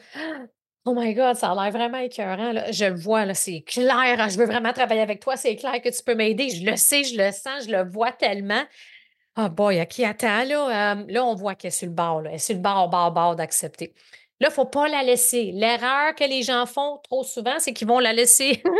Oh 0.84 0.94
my 0.94 1.14
God, 1.14 1.34
ça 1.34 1.50
a 1.50 1.54
l'air 1.54 1.72
vraiment 1.72 1.98
écœurant. 1.98 2.52
Je 2.70 2.84
le 2.84 2.94
vois, 2.94 3.34
c'est 3.34 3.62
clair. 3.62 4.20
Hein, 4.20 4.28
je 4.28 4.38
veux 4.38 4.46
vraiment 4.46 4.72
travailler 4.72 5.00
avec 5.00 5.18
toi. 5.18 5.36
C'est 5.36 5.56
clair 5.56 5.82
que 5.82 5.88
tu 5.88 6.04
peux 6.04 6.14
m'aider. 6.14 6.50
Je 6.50 6.64
le 6.64 6.76
sais, 6.76 7.02
je 7.02 7.18
le 7.18 7.32
sens, 7.32 7.64
je 7.66 7.72
le 7.72 7.90
vois 7.90 8.12
tellement. 8.12 8.62
Ah, 9.34 9.46
oh 9.46 9.50
boy, 9.50 9.82
OK, 9.82 9.98
attends, 9.98 10.44
là, 10.44 10.94
euh, 10.94 11.04
là, 11.08 11.24
on 11.24 11.34
voit 11.34 11.56
qu'elle 11.56 11.70
est 11.70 11.72
sur 11.72 11.88
le 11.88 11.92
bord. 11.92 12.22
Elle 12.24 12.34
est 12.34 12.38
sur 12.38 12.54
le 12.54 12.60
bord, 12.60 12.88
bord, 12.88 13.10
bord 13.10 13.34
d'accepter. 13.34 13.94
Là, 14.38 14.46
il 14.46 14.50
ne 14.50 14.54
faut 14.54 14.66
pas 14.66 14.88
la 14.88 15.02
laisser. 15.02 15.50
L'erreur 15.52 16.14
que 16.14 16.22
les 16.22 16.44
gens 16.44 16.66
font 16.66 17.00
trop 17.02 17.24
souvent, 17.24 17.58
c'est 17.58 17.72
qu'ils 17.72 17.88
vont 17.88 17.98
la 17.98 18.12
laisser. 18.12 18.62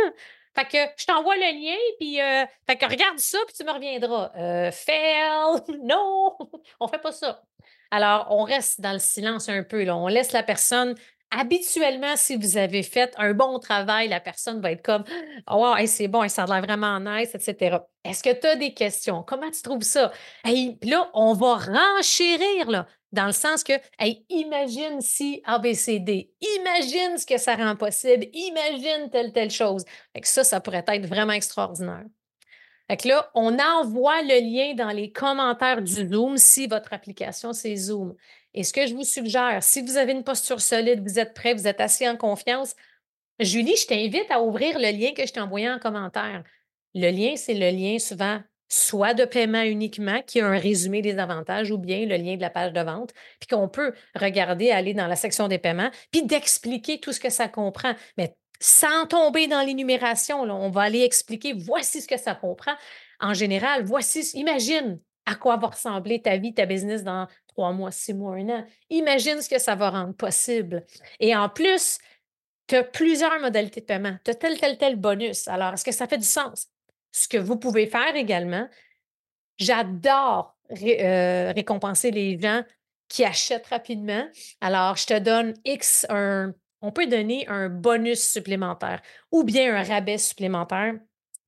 fait 0.55 0.65
que 0.65 0.77
je 0.97 1.05
t'envoie 1.05 1.35
le 1.35 1.41
lien, 1.41 1.77
puis 1.99 2.21
euh, 2.21 2.45
fait 2.65 2.77
que 2.77 2.85
regarde 2.85 3.19
ça, 3.19 3.37
puis 3.45 3.55
tu 3.55 3.63
me 3.63 3.71
reviendras. 3.71 4.31
Euh, 4.37 4.71
fail, 4.71 5.61
non, 5.83 6.37
on 6.79 6.87
fait 6.87 7.01
pas 7.01 7.11
ça. 7.11 7.43
Alors, 7.91 8.27
on 8.29 8.43
reste 8.43 8.81
dans 8.81 8.93
le 8.93 8.99
silence 8.99 9.49
un 9.49 9.63
peu. 9.63 9.83
Là. 9.83 9.95
On 9.95 10.07
laisse 10.07 10.31
la 10.31 10.43
personne 10.43 10.95
habituellement, 11.39 12.15
si 12.15 12.35
vous 12.35 12.57
avez 12.57 12.83
fait 12.83 13.13
un 13.17 13.33
bon 13.33 13.59
travail, 13.59 14.07
la 14.07 14.19
personne 14.19 14.61
va 14.61 14.71
être 14.71 14.83
comme 14.83 15.03
Oh, 15.49 15.73
c'est 15.85 16.07
bon, 16.07 16.27
ça 16.29 16.43
a 16.43 16.45
l'air 16.47 16.61
vraiment 16.61 16.99
nice, 16.99 17.35
etc. 17.35 17.77
Est-ce 18.03 18.23
que 18.23 18.33
tu 18.33 18.47
as 18.47 18.55
des 18.55 18.73
questions? 18.73 19.23
Comment 19.23 19.51
tu 19.51 19.61
trouves 19.61 19.83
ça? 19.83 20.11
Puis 20.43 20.77
là, 20.83 21.09
on 21.13 21.33
va 21.33 21.55
renchérir 21.55 22.69
là, 22.69 22.87
dans 23.11 23.25
le 23.25 23.31
sens 23.31 23.63
que 23.63 23.73
imagine 24.29 25.01
si 25.01 25.41
ABCD, 25.45 26.31
imagine 26.59 27.17
ce 27.17 27.25
que 27.25 27.37
ça 27.37 27.55
rend 27.55 27.75
possible, 27.75 28.27
imagine 28.33 29.09
telle, 29.11 29.31
telle 29.31 29.51
chose. 29.51 29.83
ça, 30.23 30.43
ça 30.43 30.59
pourrait 30.59 30.85
être 30.87 31.05
vraiment 31.05 31.33
extraordinaire. 31.33 32.05
Fait 32.89 32.97
que 32.97 33.07
là, 33.07 33.31
on 33.33 33.57
envoie 33.57 34.21
le 34.21 34.39
lien 34.41 34.75
dans 34.75 34.91
les 34.91 35.11
commentaires 35.11 35.81
du 35.81 36.07
Zoom 36.07 36.37
si 36.37 36.67
votre 36.67 36.93
application, 36.93 37.51
c'est 37.51 37.75
Zoom. 37.75 38.15
Et 38.55 38.63
ce 38.63 38.73
que 38.73 38.87
je 38.87 38.95
vous 38.95 39.03
suggère, 39.03 39.61
si 39.61 39.81
vous 39.81 39.97
avez 39.97 40.13
une 40.13 40.23
posture 40.23 40.61
solide, 40.61 41.07
vous 41.07 41.19
êtes 41.19 41.33
prêt, 41.33 41.53
vous 41.53 41.67
êtes 41.67 41.81
assis 41.81 42.07
en 42.07 42.15
confiance, 42.15 42.73
Julie, 43.39 43.75
je 43.75 43.85
t'invite 43.85 44.31
à 44.31 44.41
ouvrir 44.41 44.79
le 44.79 44.97
lien 44.97 45.11
que 45.13 45.27
je 45.27 45.33
t'ai 45.33 45.41
envoyé 45.41 45.69
en 45.69 45.77
commentaire. 45.77 46.41
Le 46.93 47.11
lien, 47.11 47.35
c'est 47.35 47.53
le 47.53 47.69
lien 47.69 47.99
souvent 47.99 48.39
soit 48.67 49.13
de 49.13 49.25
paiement 49.25 49.61
uniquement, 49.61 50.21
qui 50.23 50.39
a 50.39 50.47
un 50.47 50.57
résumé 50.57 51.01
des 51.01 51.19
avantages, 51.19 51.69
ou 51.69 51.77
bien 51.77 52.05
le 52.05 52.15
lien 52.15 52.35
de 52.35 52.41
la 52.41 52.49
page 52.49 52.73
de 52.73 52.81
vente, 52.81 53.11
puis 53.39 53.47
qu'on 53.47 53.67
peut 53.67 53.93
regarder, 54.15 54.71
aller 54.71 54.93
dans 54.93 55.07
la 55.07 55.15
section 55.15 55.47
des 55.47 55.59
paiements, 55.59 55.91
puis 56.11 56.23
d'expliquer 56.23 56.99
tout 56.99 57.11
ce 57.11 57.19
que 57.19 57.29
ça 57.29 57.47
comprend. 57.47 57.93
Mais 58.17 58.35
sans 58.59 59.05
tomber 59.05 59.47
dans 59.47 59.61
l'énumération, 59.61 60.41
on 60.41 60.69
va 60.71 60.83
aller 60.83 61.03
expliquer, 61.03 61.53
voici 61.53 62.01
ce 62.01 62.07
que 62.07 62.17
ça 62.17 62.33
comprend. 62.33 62.73
En 63.19 63.33
général, 63.33 63.83
voici, 63.83 64.21
imagine 64.33 64.99
à 65.25 65.35
quoi 65.35 65.57
va 65.57 65.67
ressembler 65.67 66.21
ta 66.21 66.37
vie, 66.37 66.53
ta 66.53 66.65
business 66.65 67.03
dans 67.03 67.27
trois 67.47 67.71
mois, 67.71 67.91
six 67.91 68.13
mois, 68.13 68.35
un 68.35 68.49
an. 68.49 68.65
Imagine 68.89 69.41
ce 69.41 69.49
que 69.49 69.59
ça 69.59 69.75
va 69.75 69.89
rendre 69.89 70.13
possible. 70.13 70.85
Et 71.19 71.35
en 71.35 71.49
plus, 71.49 71.97
tu 72.67 72.75
as 72.75 72.83
plusieurs 72.83 73.39
modalités 73.39 73.81
de 73.81 73.85
paiement. 73.85 74.17
Tu 74.23 74.31
as 74.31 74.35
tel, 74.35 74.59
tel, 74.59 74.77
tel 74.77 74.95
bonus. 74.95 75.47
Alors, 75.47 75.73
est-ce 75.73 75.85
que 75.85 75.91
ça 75.91 76.07
fait 76.07 76.17
du 76.17 76.25
sens? 76.25 76.67
Ce 77.11 77.27
que 77.27 77.37
vous 77.37 77.57
pouvez 77.57 77.87
faire 77.87 78.15
également, 78.15 78.67
j'adore 79.57 80.55
euh, 80.71 81.51
récompenser 81.55 82.11
les 82.11 82.39
gens 82.39 82.63
qui 83.07 83.23
achètent 83.23 83.67
rapidement. 83.67 84.27
Alors, 84.61 84.97
je 84.97 85.05
te 85.05 85.19
donne 85.19 85.53
X, 85.63 86.05
un, 86.09 86.53
on 86.81 86.91
peut 86.91 87.07
donner 87.07 87.47
un 87.47 87.69
bonus 87.69 88.21
supplémentaire 88.21 89.01
ou 89.31 89.43
bien 89.43 89.75
un 89.75 89.83
rabais 89.83 90.17
supplémentaire 90.17 90.95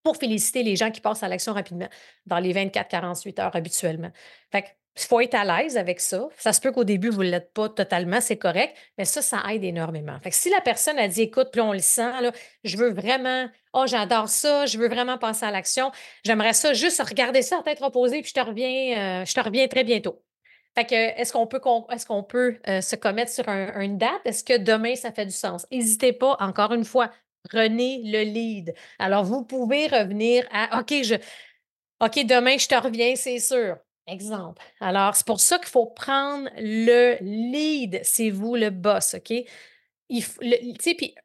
pour 0.08 0.16
féliciter 0.16 0.64
les 0.64 0.78
gens 0.78 0.90
qui 0.90 1.02
passent 1.02 1.22
à 1.22 1.28
l'action 1.28 1.52
rapidement 1.52 1.90
dans 2.26 2.40
les 2.40 2.54
24-48 2.54 3.42
heures 3.42 3.56
habituellement. 3.58 4.10
Fait 4.54 4.62
que 4.62 4.68
il 4.96 5.04
faut 5.04 5.20
être 5.20 5.36
à 5.36 5.44
l'aise 5.44 5.78
avec 5.78 6.00
ça. 6.00 6.28
Ça 6.38 6.54
se 6.54 6.62
peut 6.62 6.72
qu'au 6.72 6.86
début, 6.86 7.10
vous 7.10 7.24
ne 7.24 7.30
l'êtes 7.30 7.54
pas 7.54 7.68
totalement, 7.68 8.20
c'est 8.22 8.38
correct, 8.38 8.76
mais 8.98 9.06
ça, 9.06 9.22
ça 9.22 9.44
aide 9.52 9.64
énormément. 9.64 10.18
Fait 10.22 10.30
que 10.30 10.36
si 10.36 10.50
la 10.50 10.62
personne 10.62 10.98
a 10.98 11.08
dit, 11.10 11.24
écoute, 11.24 11.50
puis 11.52 11.62
on 11.62 11.74
le 11.74 11.80
sent, 11.80 12.22
là, 12.22 12.32
je 12.64 12.78
veux 12.78 12.90
vraiment, 12.90 13.48
oh, 13.74 13.84
j'adore 13.86 14.30
ça, 14.30 14.66
je 14.66 14.78
veux 14.78 14.88
vraiment 14.88 15.18
passer 15.18 15.46
à 15.46 15.52
l'action, 15.52 15.92
j'aimerais 16.24 16.54
ça 16.54 16.74
juste 16.74 17.02
regarder 17.02 17.42
ça 17.42 17.60
à 17.60 17.64
tête 17.64 17.80
reposée, 17.80 18.22
puis 18.22 18.30
je 18.30 18.42
te 18.42 18.46
reviens, 18.46 19.22
euh, 19.22 19.26
je 19.26 19.34
te 19.34 19.40
reviens 19.42 19.68
très 19.68 19.84
bientôt. 19.84 20.24
Fait 20.74 20.86
que, 20.86 20.96
est-ce 20.96 21.34
qu'on 21.34 21.48
peut, 21.48 21.62
est-ce 21.92 22.06
qu'on 22.06 22.24
peut 22.24 22.58
euh, 22.68 22.82
se 22.82 22.96
commettre 22.96 23.32
sur 23.32 23.48
une 23.50 23.98
date? 23.98 24.22
Est-ce 24.26 24.44
que 24.44 24.58
demain, 24.58 24.96
ça 24.96 25.12
fait 25.12 25.26
du 25.26 25.32
sens? 25.32 25.68
N'hésitez 25.72 26.14
pas, 26.14 26.38
encore 26.40 26.74
une 26.74 26.86
fois, 26.86 27.12
prenez 27.44 28.02
le 28.04 28.24
lead. 28.24 28.74
Alors, 29.00 29.24
vous 29.24 29.44
pouvez 29.44 29.88
revenir 29.88 30.48
à, 30.52 30.80
OK, 30.80 30.94
je, 31.04 31.16
OK, 32.00 32.26
demain, 32.26 32.58
je 32.58 32.68
te 32.68 32.76
reviens, 32.76 33.16
c'est 33.16 33.40
sûr. 33.40 33.78
Exemple. 34.08 34.62
Alors, 34.80 35.16
c'est 35.16 35.28
pour 35.28 35.42
ça 35.42 35.58
qu'il 35.58 35.68
faut 35.68 35.88
prendre 35.88 36.50
le 36.58 37.18
lead. 37.22 38.00
C'est 38.04 38.30
vous 38.30 38.56
le 38.56 38.70
boss, 38.70 39.16
OK? 39.16 39.34
Puis 40.08 41.16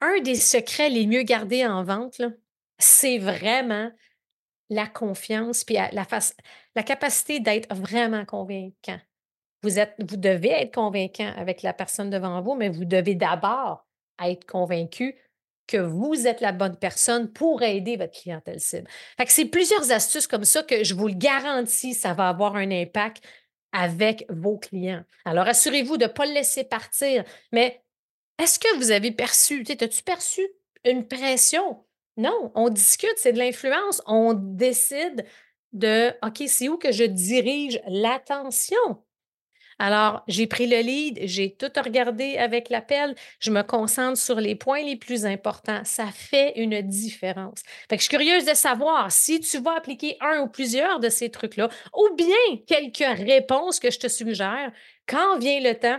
un 0.00 0.20
des 0.20 0.36
secrets 0.36 0.90
les 0.90 1.06
mieux 1.06 1.22
gardés 1.22 1.66
en 1.66 1.82
vente, 1.82 2.22
c'est 2.78 3.18
vraiment 3.18 3.90
la 4.70 4.86
confiance 4.86 5.64
puis 5.64 5.74
la, 5.74 5.90
la 6.76 6.82
capacité 6.82 7.40
d'être 7.40 7.74
vraiment 7.74 8.24
convaincant. 8.24 9.00
Vous, 9.62 9.78
êtes, 9.78 9.94
vous 9.98 10.16
devez 10.16 10.50
être 10.50 10.72
convaincant 10.72 11.32
avec 11.36 11.62
la 11.62 11.74
personne 11.74 12.08
devant 12.08 12.40
vous, 12.40 12.54
mais 12.54 12.68
vous 12.68 12.84
devez 12.84 13.16
d'abord 13.16 13.86
être 14.22 14.46
convaincu 14.46 15.16
que 15.70 15.76
vous 15.76 16.26
êtes 16.26 16.40
la 16.40 16.52
bonne 16.52 16.76
personne 16.76 17.32
pour 17.32 17.62
aider 17.62 17.96
votre 17.96 18.20
clientèle 18.20 18.60
cible. 18.60 18.88
C'est 19.26 19.44
plusieurs 19.44 19.92
astuces 19.92 20.26
comme 20.26 20.44
ça 20.44 20.62
que 20.62 20.82
je 20.82 20.94
vous 20.94 21.06
le 21.06 21.14
garantis, 21.14 21.94
ça 21.94 22.12
va 22.12 22.28
avoir 22.28 22.56
un 22.56 22.70
impact 22.70 23.22
avec 23.72 24.26
vos 24.28 24.58
clients. 24.58 25.04
Alors, 25.24 25.46
assurez-vous 25.46 25.96
de 25.96 26.06
ne 26.06 26.10
pas 26.10 26.26
le 26.26 26.32
laisser 26.32 26.64
partir. 26.64 27.22
Mais 27.52 27.82
est-ce 28.38 28.58
que 28.58 28.76
vous 28.78 28.90
avez 28.90 29.12
perçu, 29.12 29.64
as-tu 29.68 30.02
perçu 30.02 30.42
une 30.84 31.06
pression? 31.06 31.84
Non, 32.16 32.50
on 32.54 32.68
discute, 32.68 33.14
c'est 33.16 33.32
de 33.32 33.38
l'influence. 33.38 34.02
On 34.06 34.34
décide 34.34 35.24
de, 35.72 36.10
OK, 36.26 36.42
c'est 36.48 36.68
où 36.68 36.78
que 36.78 36.90
je 36.90 37.04
dirige 37.04 37.80
l'attention? 37.86 39.04
Alors, 39.82 40.22
j'ai 40.28 40.46
pris 40.46 40.66
le 40.66 40.78
lead, 40.80 41.20
j'ai 41.22 41.54
tout 41.54 41.72
regardé 41.82 42.36
avec 42.36 42.68
l'appel, 42.68 43.14
je 43.38 43.50
me 43.50 43.62
concentre 43.62 44.18
sur 44.18 44.34
les 44.34 44.54
points 44.54 44.82
les 44.82 44.96
plus 44.96 45.24
importants. 45.24 45.80
Ça 45.84 46.08
fait 46.12 46.52
une 46.56 46.82
différence. 46.82 47.62
Fait 47.88 47.96
je 47.96 48.02
suis 48.02 48.10
curieuse 48.10 48.44
de 48.44 48.52
savoir 48.52 49.10
si 49.10 49.40
tu 49.40 49.58
vas 49.58 49.78
appliquer 49.78 50.18
un 50.20 50.40
ou 50.40 50.48
plusieurs 50.48 51.00
de 51.00 51.08
ces 51.08 51.30
trucs-là, 51.30 51.70
ou 51.96 52.14
bien 52.14 52.36
quelques 52.66 53.18
réponses 53.26 53.80
que 53.80 53.90
je 53.90 53.98
te 53.98 54.08
suggère 54.08 54.70
quand 55.06 55.38
vient 55.38 55.60
le 55.60 55.72
temps 55.72 55.98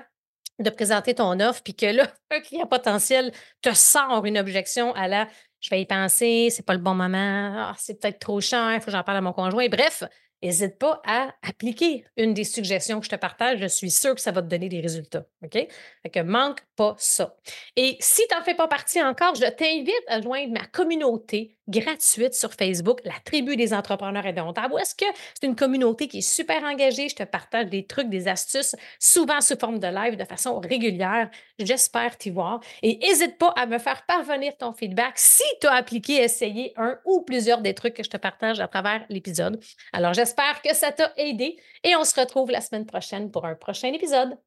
de 0.59 0.69
présenter 0.69 1.15
ton 1.15 1.39
offre, 1.39 1.63
puis 1.63 1.73
que 1.73 1.87
là, 1.87 2.07
un 2.29 2.39
client 2.39 2.67
potentiel 2.67 3.31
te 3.63 3.73
sort 3.73 4.23
une 4.27 4.37
objection 4.37 4.93
à 4.93 5.07
la 5.07 5.27
je 5.59 5.69
vais 5.69 5.81
y 5.81 5.85
penser, 5.87 6.49
c'est 6.51 6.65
pas 6.65 6.73
le 6.73 6.79
bon 6.79 6.95
moment, 6.95 7.53
ah, 7.55 7.75
c'est 7.77 7.99
peut-être 7.99 8.19
trop 8.19 8.41
cher, 8.41 8.73
il 8.73 8.79
faut 8.79 8.87
que 8.87 8.91
j'en 8.91 9.03
parle 9.03 9.17
à 9.17 9.21
mon 9.21 9.33
conjoint. 9.33 9.67
Bref, 9.69 10.03
n'hésite 10.41 10.77
pas 10.77 11.01
à 11.05 11.33
appliquer 11.41 12.05
une 12.17 12.33
des 12.33 12.43
suggestions 12.43 12.99
que 12.99 13.05
je 13.05 13.11
te 13.11 13.15
partage. 13.15 13.59
Je 13.59 13.67
suis 13.67 13.91
sûre 13.91 14.15
que 14.15 14.21
ça 14.21 14.31
va 14.31 14.41
te 14.41 14.47
donner 14.47 14.69
des 14.69 14.81
résultats. 14.81 15.25
OK? 15.43 15.53
Fait 15.53 16.09
que 16.11 16.19
manque 16.19 16.61
pas 16.75 16.95
ça. 16.97 17.35
Et 17.75 17.97
si 17.99 18.21
tu 18.27 18.35
n'en 18.35 18.43
fais 18.43 18.55
pas 18.55 18.67
partie 18.67 19.01
encore, 19.01 19.35
je 19.35 19.49
t'invite 19.49 20.03
à 20.07 20.21
joindre 20.21 20.53
ma 20.53 20.65
communauté 20.65 21.57
gratuite 21.71 22.33
sur 22.33 22.53
Facebook, 22.53 22.99
la 23.05 23.13
tribu 23.23 23.55
des 23.55 23.73
entrepreneurs 23.73 24.25
indomptables, 24.25 24.73
où 24.73 24.77
est-ce 24.77 24.93
que 24.93 25.05
c'est 25.33 25.47
une 25.47 25.55
communauté 25.55 26.07
qui 26.07 26.19
est 26.19 26.21
super 26.21 26.63
engagée. 26.63 27.09
Je 27.09 27.15
te 27.15 27.23
partage 27.23 27.67
des 27.67 27.85
trucs, 27.85 28.09
des 28.09 28.27
astuces, 28.27 28.75
souvent 28.99 29.41
sous 29.41 29.57
forme 29.57 29.79
de 29.79 29.87
live, 29.87 30.17
de 30.17 30.25
façon 30.25 30.59
régulière. 30.59 31.29
J'espère 31.59 32.17
t'y 32.17 32.29
voir. 32.29 32.59
Et 32.81 32.97
n'hésite 32.97 33.37
pas 33.37 33.53
à 33.55 33.65
me 33.65 33.77
faire 33.77 34.05
parvenir 34.05 34.55
ton 34.57 34.73
feedback 34.73 35.13
si 35.15 35.43
tu 35.61 35.67
as 35.67 35.73
appliqué, 35.73 36.21
essayé 36.21 36.73
un 36.75 36.99
ou 37.05 37.21
plusieurs 37.21 37.61
des 37.61 37.73
trucs 37.73 37.93
que 37.93 38.03
je 38.03 38.09
te 38.09 38.17
partage 38.17 38.59
à 38.59 38.67
travers 38.67 39.05
l'épisode. 39.09 39.61
Alors, 39.93 40.13
j'espère 40.31 40.61
que 40.61 40.73
ça 40.73 40.93
t'a 40.93 41.11
aidé 41.17 41.57
et 41.83 41.95
on 41.97 42.05
se 42.05 42.17
retrouve 42.17 42.51
la 42.51 42.61
semaine 42.61 42.85
prochaine 42.85 43.31
pour 43.31 43.45
un 43.45 43.55
prochain 43.55 43.91
épisode. 43.91 44.37